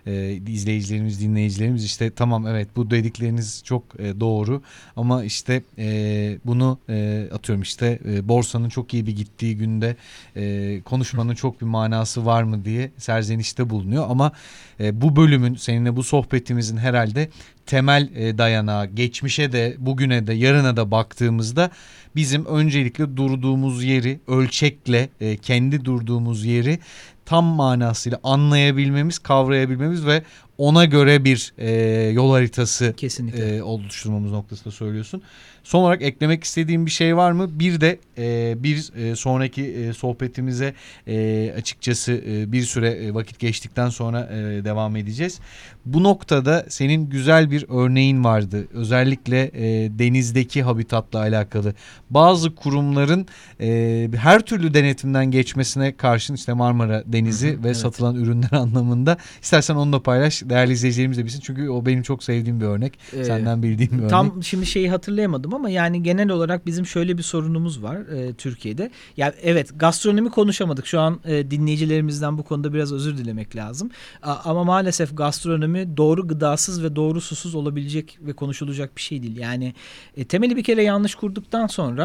e, 0.07 0.33
izleyicilerimiz, 0.33 1.21
dinleyicilerimiz 1.21 1.85
işte 1.85 2.11
tamam 2.11 2.47
evet 2.47 2.69
bu 2.77 2.91
dedikleriniz 2.91 3.63
çok 3.65 4.01
e, 4.01 4.21
doğru 4.21 4.63
ama 4.97 5.25
işte 5.25 5.63
e, 5.79 6.39
bunu 6.45 6.79
e, 6.89 7.29
atıyorum 7.33 7.63
işte 7.63 7.99
e, 8.05 8.29
borsanın 8.29 8.69
çok 8.69 8.95
iyi 8.95 9.07
bir 9.07 9.17
gittiği 9.17 9.57
günde 9.57 9.97
e, 10.37 10.81
konuşmanın 10.85 11.35
çok 11.35 11.61
bir 11.61 11.67
manası 11.67 12.27
var 12.27 12.43
mı 12.43 12.65
diye 12.65 12.91
serzenişte 12.99 13.71
bulunuyor 13.71 14.07
ama 14.09 14.33
e, 14.81 15.01
bu 15.01 15.17
bölümün 15.17 15.55
seninle 15.55 15.97
bu 15.97 16.03
sohbetimizin 16.03 16.77
herhalde 16.77 17.29
temel 17.67 18.09
e, 18.15 18.39
dayanağı 18.39 18.87
geçmişe 18.87 19.53
de 19.53 19.77
bugüne 19.79 20.27
de 20.27 20.33
yarına 20.33 20.77
da 20.77 20.91
baktığımızda 20.91 21.71
bizim 22.17 22.45
öncelikle 22.45 23.17
durduğumuz 23.17 23.85
yeri 23.85 24.21
ölçekle 24.29 25.09
e, 25.21 25.37
kendi 25.37 25.85
durduğumuz 25.85 26.45
yeri 26.45 26.79
tam 27.27 27.45
manasıyla 27.45 28.21
anlayabilmemiz, 28.23 29.19
kavrayabilmemiz 29.19 30.07
ve 30.07 30.23
ona 30.59 30.85
göre 30.85 31.25
bir 31.25 31.53
e, 31.59 31.71
yol 32.11 32.31
haritası 32.31 32.95
Kesinlikle. 32.97 33.57
E, 33.57 33.63
oluşturmamız 33.63 34.33
noktasında 34.33 34.71
söylüyorsun. 34.71 35.23
Son 35.65 35.83
olarak 35.83 36.03
eklemek 36.03 36.45
istediğim 36.45 36.87
bir 36.87 36.91
şey 36.91 37.17
var 37.17 37.33
mı? 37.33 37.59
Bir 37.59 37.81
de 37.81 37.99
e, 38.19 38.55
bir 38.63 38.93
e, 38.97 39.17
sonraki 39.17 39.63
e, 39.63 39.93
sohbetimize 39.93 40.75
e, 41.07 41.55
açıkçası 41.57 42.13
e, 42.13 42.53
bir 42.53 42.63
süre 42.63 42.91
e, 42.91 43.15
vakit 43.15 43.39
geçtikten 43.39 43.89
sonra 43.89 44.29
e, 44.33 44.65
devam 44.65 44.97
edeceğiz. 44.97 45.41
Bu 45.87 46.03
noktada 46.03 46.67
senin 46.69 47.11
güzel 47.11 47.51
bir 47.51 47.67
örneğin 47.69 48.25
vardı. 48.25 48.69
Özellikle 48.73 49.51
e, 49.55 49.63
denizdeki 49.99 50.63
habitatla 50.63 51.19
alakalı. 51.19 51.75
Bazı 52.11 52.55
kurumların 52.55 53.27
e, 53.61 54.09
her 54.17 54.41
türlü 54.41 54.75
denetimden 54.75 55.31
geçmesine 55.31 55.97
karşın 55.97 56.35
işte 56.35 56.53
Marmara 56.53 57.03
Denizi 57.07 57.49
ve 57.49 57.67
evet. 57.67 57.77
satılan 57.77 58.15
ürünler 58.15 58.53
anlamında. 58.53 59.17
İstersen 59.43 59.75
onu 59.75 59.93
da 59.93 60.03
paylaş. 60.03 60.43
Değerli 60.45 60.73
izleyicilerimiz 60.73 61.19
de 61.19 61.25
bilsin. 61.25 61.41
Çünkü 61.41 61.69
o 61.69 61.87
benim 61.87 62.03
çok 62.03 62.25
sevdiğim 62.25 62.61
bir 62.61 62.67
örnek. 62.67 62.99
Ee, 63.13 63.25
Senden 63.25 63.63
bildiğim 63.63 63.93
bir 63.93 63.99
örnek. 63.99 64.11
Tam 64.11 64.43
şimdi 64.43 64.67
şeyi 64.67 64.91
hatırlayamadım 64.91 65.55
ama 65.55 65.71
yani 65.71 66.03
genel 66.03 66.31
olarak 66.31 66.67
bizim 66.67 66.87
şöyle 66.87 67.19
bir 67.19 67.23
sorunumuz 67.23 67.83
var 67.83 67.97
e, 67.97 68.35
Türkiye'de. 68.35 68.83
Ya 68.83 68.91
yani 69.17 69.35
evet 69.43 69.71
gastronomi 69.77 70.31
konuşamadık. 70.31 70.87
Şu 70.87 71.01
an 71.01 71.21
e, 71.25 71.51
dinleyicilerimizden 71.51 72.39
bu 72.39 72.43
konuda 72.43 72.73
biraz 72.73 72.93
özür 72.93 73.19
dilemek 73.19 73.57
lazım. 73.57 73.91
A, 74.23 74.35
ama 74.45 74.65
maalesef 74.65 75.17
gastronomi 75.17 75.97
doğru 75.97 76.29
gıdasız 76.29 76.83
ve 76.83 76.97
doğru 76.97 77.21
susuz 77.21 77.55
olabilecek 77.55 78.19
ve 78.21 78.33
konuşulacak 78.33 78.97
bir 78.97 79.03
şey 79.03 79.23
değil. 79.23 79.37
Yani 79.37 79.75
e, 80.17 80.25
temeli 80.25 80.57
bir 80.57 80.65
kere 80.65 80.83
yanlış 80.83 81.15
kurduktan 81.15 81.67
sonra 81.67 81.96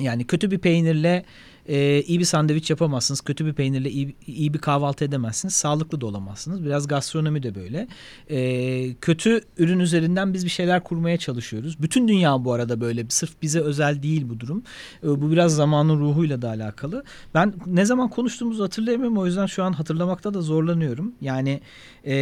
yani 0.00 0.24
kötü 0.26 0.50
bir 0.50 0.58
peynirle 0.58 1.24
e, 1.68 2.02
iyi 2.02 2.18
bir 2.18 2.24
sandviç 2.24 2.70
yapamazsınız. 2.70 3.20
Kötü 3.20 3.46
bir 3.46 3.52
peynirle 3.52 3.90
iyi, 3.90 4.14
iyi 4.26 4.54
bir 4.54 4.58
kahvaltı 4.58 5.04
edemezsiniz. 5.04 5.54
Sağlıklı 5.54 6.00
da 6.00 6.06
olamazsınız. 6.06 6.64
Biraz 6.64 6.88
gastronomi 6.88 7.42
de 7.42 7.54
böyle. 7.54 7.88
E, 8.30 8.94
kötü 8.94 9.40
ürün 9.58 9.78
üzerinden 9.78 10.34
biz 10.34 10.44
bir 10.44 10.50
şeyler 10.50 10.84
kurmaya 10.84 11.16
çalışıyoruz. 11.16 11.82
Bütün 11.82 12.08
dünya 12.08 12.44
bu 12.44 12.52
arada 12.52 12.80
böyle. 12.80 13.04
Sırf 13.08 13.42
bize 13.42 13.60
özel 13.60 14.02
değil 14.02 14.28
bu 14.28 14.40
durum. 14.40 14.62
E, 15.02 15.06
bu 15.06 15.30
biraz 15.30 15.54
zamanın 15.54 16.00
ruhuyla 16.00 16.42
da 16.42 16.48
alakalı. 16.48 17.04
Ben 17.34 17.54
ne 17.66 17.84
zaman 17.84 18.08
konuştuğumuzu 18.08 18.64
hatırlayamıyorum. 18.64 19.18
O 19.18 19.26
yüzden 19.26 19.46
şu 19.46 19.64
an 19.64 19.72
hatırlamakta 19.72 20.34
da 20.34 20.40
zorlanıyorum. 20.40 21.12
Yani 21.20 21.60
e, 22.06 22.14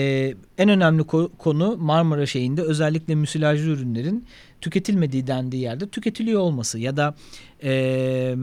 en 0.58 0.68
önemli 0.68 1.02
ko- 1.02 1.30
konu 1.38 1.76
Marmara 1.76 2.26
şeyinde 2.26 2.62
özellikle 2.62 3.14
müsilajlı 3.14 3.70
ürünlerin 3.70 4.24
tüketilmediği 4.60 5.26
dendiği 5.26 5.62
yerde 5.62 5.88
tüketiliyor 5.88 6.40
olması 6.40 6.78
ya 6.78 6.96
da 6.96 7.14
e, 7.62 8.34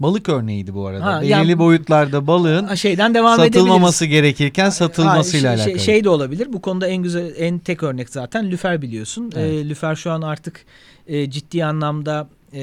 Balık 0.00 0.28
örneğiydi 0.28 0.74
bu 0.74 0.86
arada. 0.86 1.04
Ha, 1.04 1.20
Belirli 1.20 1.30
yani- 1.30 1.58
boyutlarda 1.58 2.26
balığın 2.26 2.74
şeyden 2.74 3.14
devam 3.14 3.36
satılmaması 3.36 4.06
gerekirken 4.06 4.70
satılmasıyla 4.70 5.50
Ha, 5.50 5.56
şey, 5.56 5.64
alakalı. 5.64 5.78
Şey, 5.78 5.94
şey 5.94 6.04
de 6.04 6.08
olabilir. 6.08 6.52
Bu 6.52 6.60
konuda 6.60 6.86
en 6.86 7.02
güzel 7.02 7.32
en 7.36 7.58
tek 7.58 7.82
örnek 7.82 8.10
zaten 8.10 8.50
lüfer 8.50 8.82
biliyorsun. 8.82 9.32
Evet. 9.36 9.52
E, 9.52 9.68
lüfer 9.68 9.94
şu 9.94 10.10
an 10.10 10.22
artık 10.22 10.64
e, 11.06 11.30
ciddi 11.30 11.64
anlamda 11.64 12.28
e, 12.52 12.62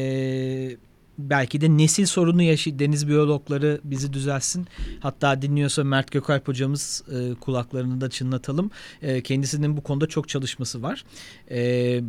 belki 1.18 1.62
de 1.62 1.78
nesil 1.78 2.06
sorunu 2.06 2.42
yaşı 2.42 2.80
deniz 2.80 3.08
biyologları 3.08 3.82
bizi 3.84 4.14
düzelsin. 4.14 4.68
Hatta 5.00 5.42
dinliyorsa 5.42 5.84
Mert 5.84 6.12
Gökalp 6.12 6.48
hocamız 6.48 7.04
e, 7.12 7.34
kulaklarını 7.34 8.02
da 8.02 8.10
çınlatalım. 8.10 8.72
E, 9.02 9.22
kendisinin 9.22 9.78
bu 9.78 9.82
konuda 9.82 10.08
çok 10.08 10.30
çalışması 10.30 10.84
var. 10.84 11.04
E, 11.52 12.02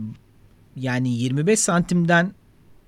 yani 0.76 1.14
25 1.14 1.60
santimden 1.60 2.32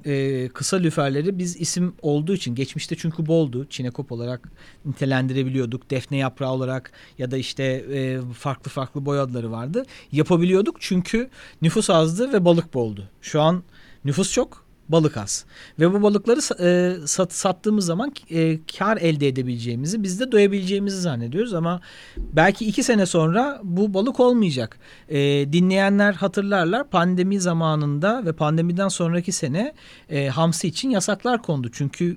e, 0.06 0.48
kısa 0.48 0.76
lüferleri 0.76 1.38
biz 1.38 1.56
isim 1.56 1.94
olduğu 2.02 2.34
için 2.34 2.54
geçmişte 2.54 2.96
çünkü 2.96 3.26
boldu. 3.26 3.66
Çinekop 3.70 4.12
olarak 4.12 4.48
nitelendirebiliyorduk. 4.84 5.90
Defne 5.90 6.16
yaprağı 6.16 6.52
olarak 6.52 6.92
ya 7.18 7.30
da 7.30 7.36
işte 7.36 7.64
e, 7.64 8.20
farklı 8.34 8.70
farklı 8.70 9.06
boy 9.06 9.20
adları 9.20 9.52
vardı. 9.52 9.86
Yapabiliyorduk 10.12 10.76
çünkü 10.80 11.30
nüfus 11.62 11.90
azdı 11.90 12.32
ve 12.32 12.44
balık 12.44 12.74
boldu. 12.74 13.08
Şu 13.20 13.40
an 13.40 13.62
nüfus 14.04 14.32
çok, 14.32 14.69
balık 14.92 15.16
az. 15.16 15.44
Ve 15.78 15.92
bu 15.92 16.02
balıkları 16.02 16.40
e, 16.64 16.96
sat, 17.06 17.32
sattığımız 17.32 17.86
zaman 17.86 18.12
e, 18.30 18.58
kar 18.78 18.96
elde 18.96 19.28
edebileceğimizi, 19.28 20.02
biz 20.02 20.20
de 20.20 20.32
doyabileceğimizi 20.32 21.00
zannediyoruz 21.00 21.54
ama 21.54 21.80
belki 22.18 22.66
iki 22.66 22.82
sene 22.82 23.06
sonra 23.06 23.60
bu 23.64 23.94
balık 23.94 24.20
olmayacak. 24.20 24.78
E, 25.08 25.18
dinleyenler 25.52 26.12
hatırlarlar 26.12 26.90
pandemi 26.90 27.40
zamanında 27.40 28.24
ve 28.24 28.32
pandemiden 28.32 28.88
sonraki 28.88 29.32
sene 29.32 29.74
e, 30.08 30.28
hamsi 30.28 30.68
için 30.68 30.90
yasaklar 30.90 31.42
kondu. 31.42 31.68
Çünkü 31.72 32.16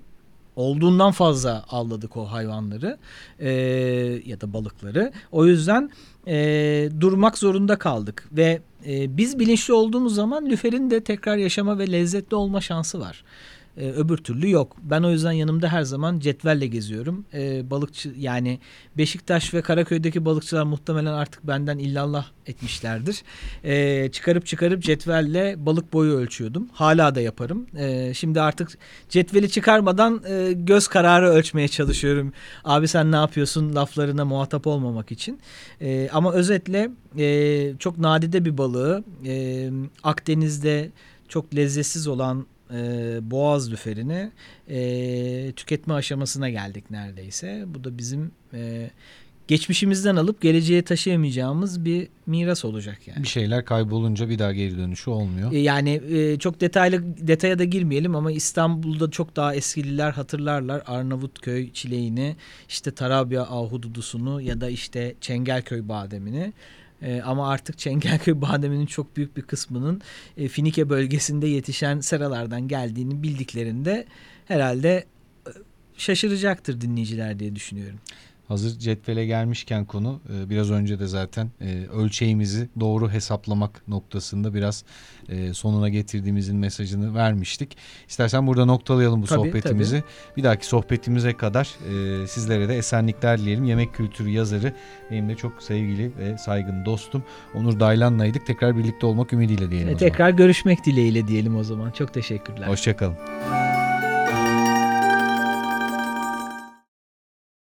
olduğundan 0.55 1.11
fazla 1.11 1.63
avladık 1.69 2.17
o 2.17 2.25
hayvanları 2.25 2.97
e, 3.39 3.49
ya 4.25 4.41
da 4.41 4.53
balıkları. 4.53 5.11
O 5.31 5.45
yüzden 5.45 5.89
e, 6.27 6.89
durmak 6.99 7.37
zorunda 7.37 7.79
kaldık 7.79 8.29
ve 8.31 8.61
e, 8.87 9.17
biz 9.17 9.39
bilinçli 9.39 9.73
olduğumuz 9.73 10.15
zaman 10.15 10.45
lüferin 10.45 10.89
de 10.89 11.03
tekrar 11.03 11.37
yaşama 11.37 11.79
ve 11.79 11.91
lezzetli 11.91 12.35
olma 12.35 12.61
şansı 12.61 12.99
var. 12.99 13.23
E, 13.77 13.91
öbür 13.91 14.17
türlü 14.17 14.49
yok. 14.49 14.77
Ben 14.81 15.03
o 15.03 15.11
yüzden 15.11 15.31
yanımda 15.31 15.67
her 15.67 15.83
zaman 15.83 16.19
cetvelle 16.19 16.67
geziyorum. 16.67 17.25
E, 17.33 17.69
balıkçı 17.69 18.13
yani 18.17 18.59
Beşiktaş 18.97 19.53
ve 19.53 19.61
Karaköy'deki 19.61 20.25
balıkçılar 20.25 20.63
muhtemelen 20.63 21.13
artık 21.13 21.47
benden 21.47 21.77
illallah 21.77 22.25
etmişlerdir. 22.47 23.23
E, 23.63 24.09
çıkarıp 24.11 24.45
çıkarıp 24.45 24.83
cetvelle 24.83 25.55
balık 25.57 25.93
boyu 25.93 26.13
ölçüyordum. 26.13 26.69
Hala 26.73 27.15
da 27.15 27.21
yaparım. 27.21 27.67
E, 27.77 28.13
şimdi 28.13 28.41
artık 28.41 28.77
cetveli 29.09 29.49
çıkarmadan 29.49 30.23
e, 30.27 30.53
göz 30.53 30.87
kararı 30.87 31.29
ölçmeye 31.29 31.67
çalışıyorum. 31.67 32.33
Abi 32.63 32.87
sen 32.87 33.11
ne 33.11 33.15
yapıyorsun 33.15 33.75
laflarına 33.75 34.25
muhatap 34.25 34.67
olmamak 34.67 35.11
için. 35.11 35.39
E, 35.81 36.09
ama 36.13 36.33
özetle 36.33 36.91
e, 37.17 37.73
çok 37.79 37.97
nadide 37.97 38.45
bir 38.45 38.57
balığı 38.57 39.03
e, 39.25 39.69
Akdeniz'de 40.03 40.91
çok 41.27 41.55
lezzetsiz 41.55 42.07
olan 42.07 42.45
e, 42.73 42.77
boğaz 43.31 43.71
lüferini 43.71 44.31
e, 44.69 45.51
tüketme 45.55 45.93
aşamasına 45.93 46.49
geldik 46.49 46.91
neredeyse. 46.91 47.63
Bu 47.67 47.83
da 47.83 47.97
bizim 47.97 48.31
e, 48.53 48.89
geçmişimizden 49.47 50.15
alıp 50.15 50.41
geleceğe 50.41 50.81
taşıyamayacağımız 50.81 51.85
bir 51.85 52.07
miras 52.25 52.65
olacak 52.65 53.07
yani. 53.07 53.23
Bir 53.23 53.27
şeyler 53.27 53.65
kaybolunca 53.65 54.29
bir 54.29 54.39
daha 54.39 54.53
geri 54.53 54.77
dönüşü 54.77 55.09
olmuyor. 55.09 55.51
E, 55.51 55.57
Yani 55.57 56.01
e, 56.11 56.39
çok 56.39 56.61
detaylı 56.61 57.03
detaya 57.27 57.59
da 57.59 57.63
girmeyelim 57.63 58.15
ama 58.15 58.31
İstanbul'da 58.31 59.11
çok 59.11 59.35
daha 59.35 59.55
eskililer 59.55 60.11
hatırlarlar 60.11 60.83
Arnavutköy 60.85 61.71
çileğini, 61.71 62.35
işte 62.69 62.91
Tarabya 62.91 63.41
ahududusunu 63.41 64.41
ya 64.41 64.61
da 64.61 64.69
işte 64.69 65.15
Çengelköy 65.21 65.87
bademini. 65.87 66.53
E, 67.03 67.21
ama 67.21 67.49
artık 67.49 67.77
Çengelköy 67.77 68.33
bademinin 68.41 68.85
çok 68.85 69.17
büyük 69.17 69.37
bir 69.37 69.41
kısmının 69.41 70.01
e, 70.37 70.47
Finike 70.47 70.89
bölgesinde 70.89 71.47
yetişen 71.47 71.99
seralardan 71.99 72.67
geldiğini 72.67 73.23
bildiklerinde 73.23 74.05
herhalde 74.45 75.05
e, 75.47 75.51
şaşıracaktır 75.97 76.81
dinleyiciler 76.81 77.39
diye 77.39 77.55
düşünüyorum. 77.55 77.99
Hazır 78.47 78.79
cetvele 78.79 79.25
gelmişken 79.25 79.85
konu 79.85 80.21
e, 80.35 80.49
biraz 80.49 80.71
önce 80.71 80.99
de 80.99 81.07
zaten 81.07 81.49
e, 81.61 81.85
ölçeğimizi 81.87 82.69
doğru 82.79 83.09
hesaplamak 83.11 83.87
noktasında 83.87 84.53
biraz 84.53 84.83
e, 85.29 85.53
sonuna 85.53 85.89
getirdiğimizin 85.89 86.57
mesajını 86.57 87.15
vermiştik. 87.15 87.77
İstersen 88.09 88.47
burada 88.47 88.65
noktalayalım 88.65 89.21
bu 89.21 89.25
Tabii, 89.25 89.39
sohbetimizi. 89.47 90.03
Bir 90.37 90.43
dahaki 90.43 90.65
sohbetimize 90.65 91.33
kadar 91.33 91.69
sizlere 92.27 92.69
de 92.69 92.77
esenlikler 92.77 93.39
dileyelim. 93.39 93.63
Yemek 93.65 93.93
kültürü 93.93 94.29
yazarı 94.29 94.73
benim 95.11 95.29
de 95.29 95.35
çok 95.35 95.63
sevgili 95.63 96.11
ve 96.17 96.37
saygın 96.37 96.85
dostum 96.85 97.23
Onur 97.55 97.79
Daylan'laydık. 97.79 98.45
Tekrar 98.45 98.77
birlikte 98.77 99.05
olmak 99.05 99.33
ümidiyle 99.33 99.69
diyelim 99.71 99.89
E, 99.89 99.95
o 99.95 99.97
zaman. 99.99 100.11
tekrar 100.11 100.29
görüşmek 100.29 100.85
dileğiyle 100.85 101.27
diyelim 101.27 101.55
o 101.55 101.63
zaman. 101.63 101.91
Çok 101.91 102.13
teşekkürler. 102.13 102.67
Hoşçakalın. 102.67 103.15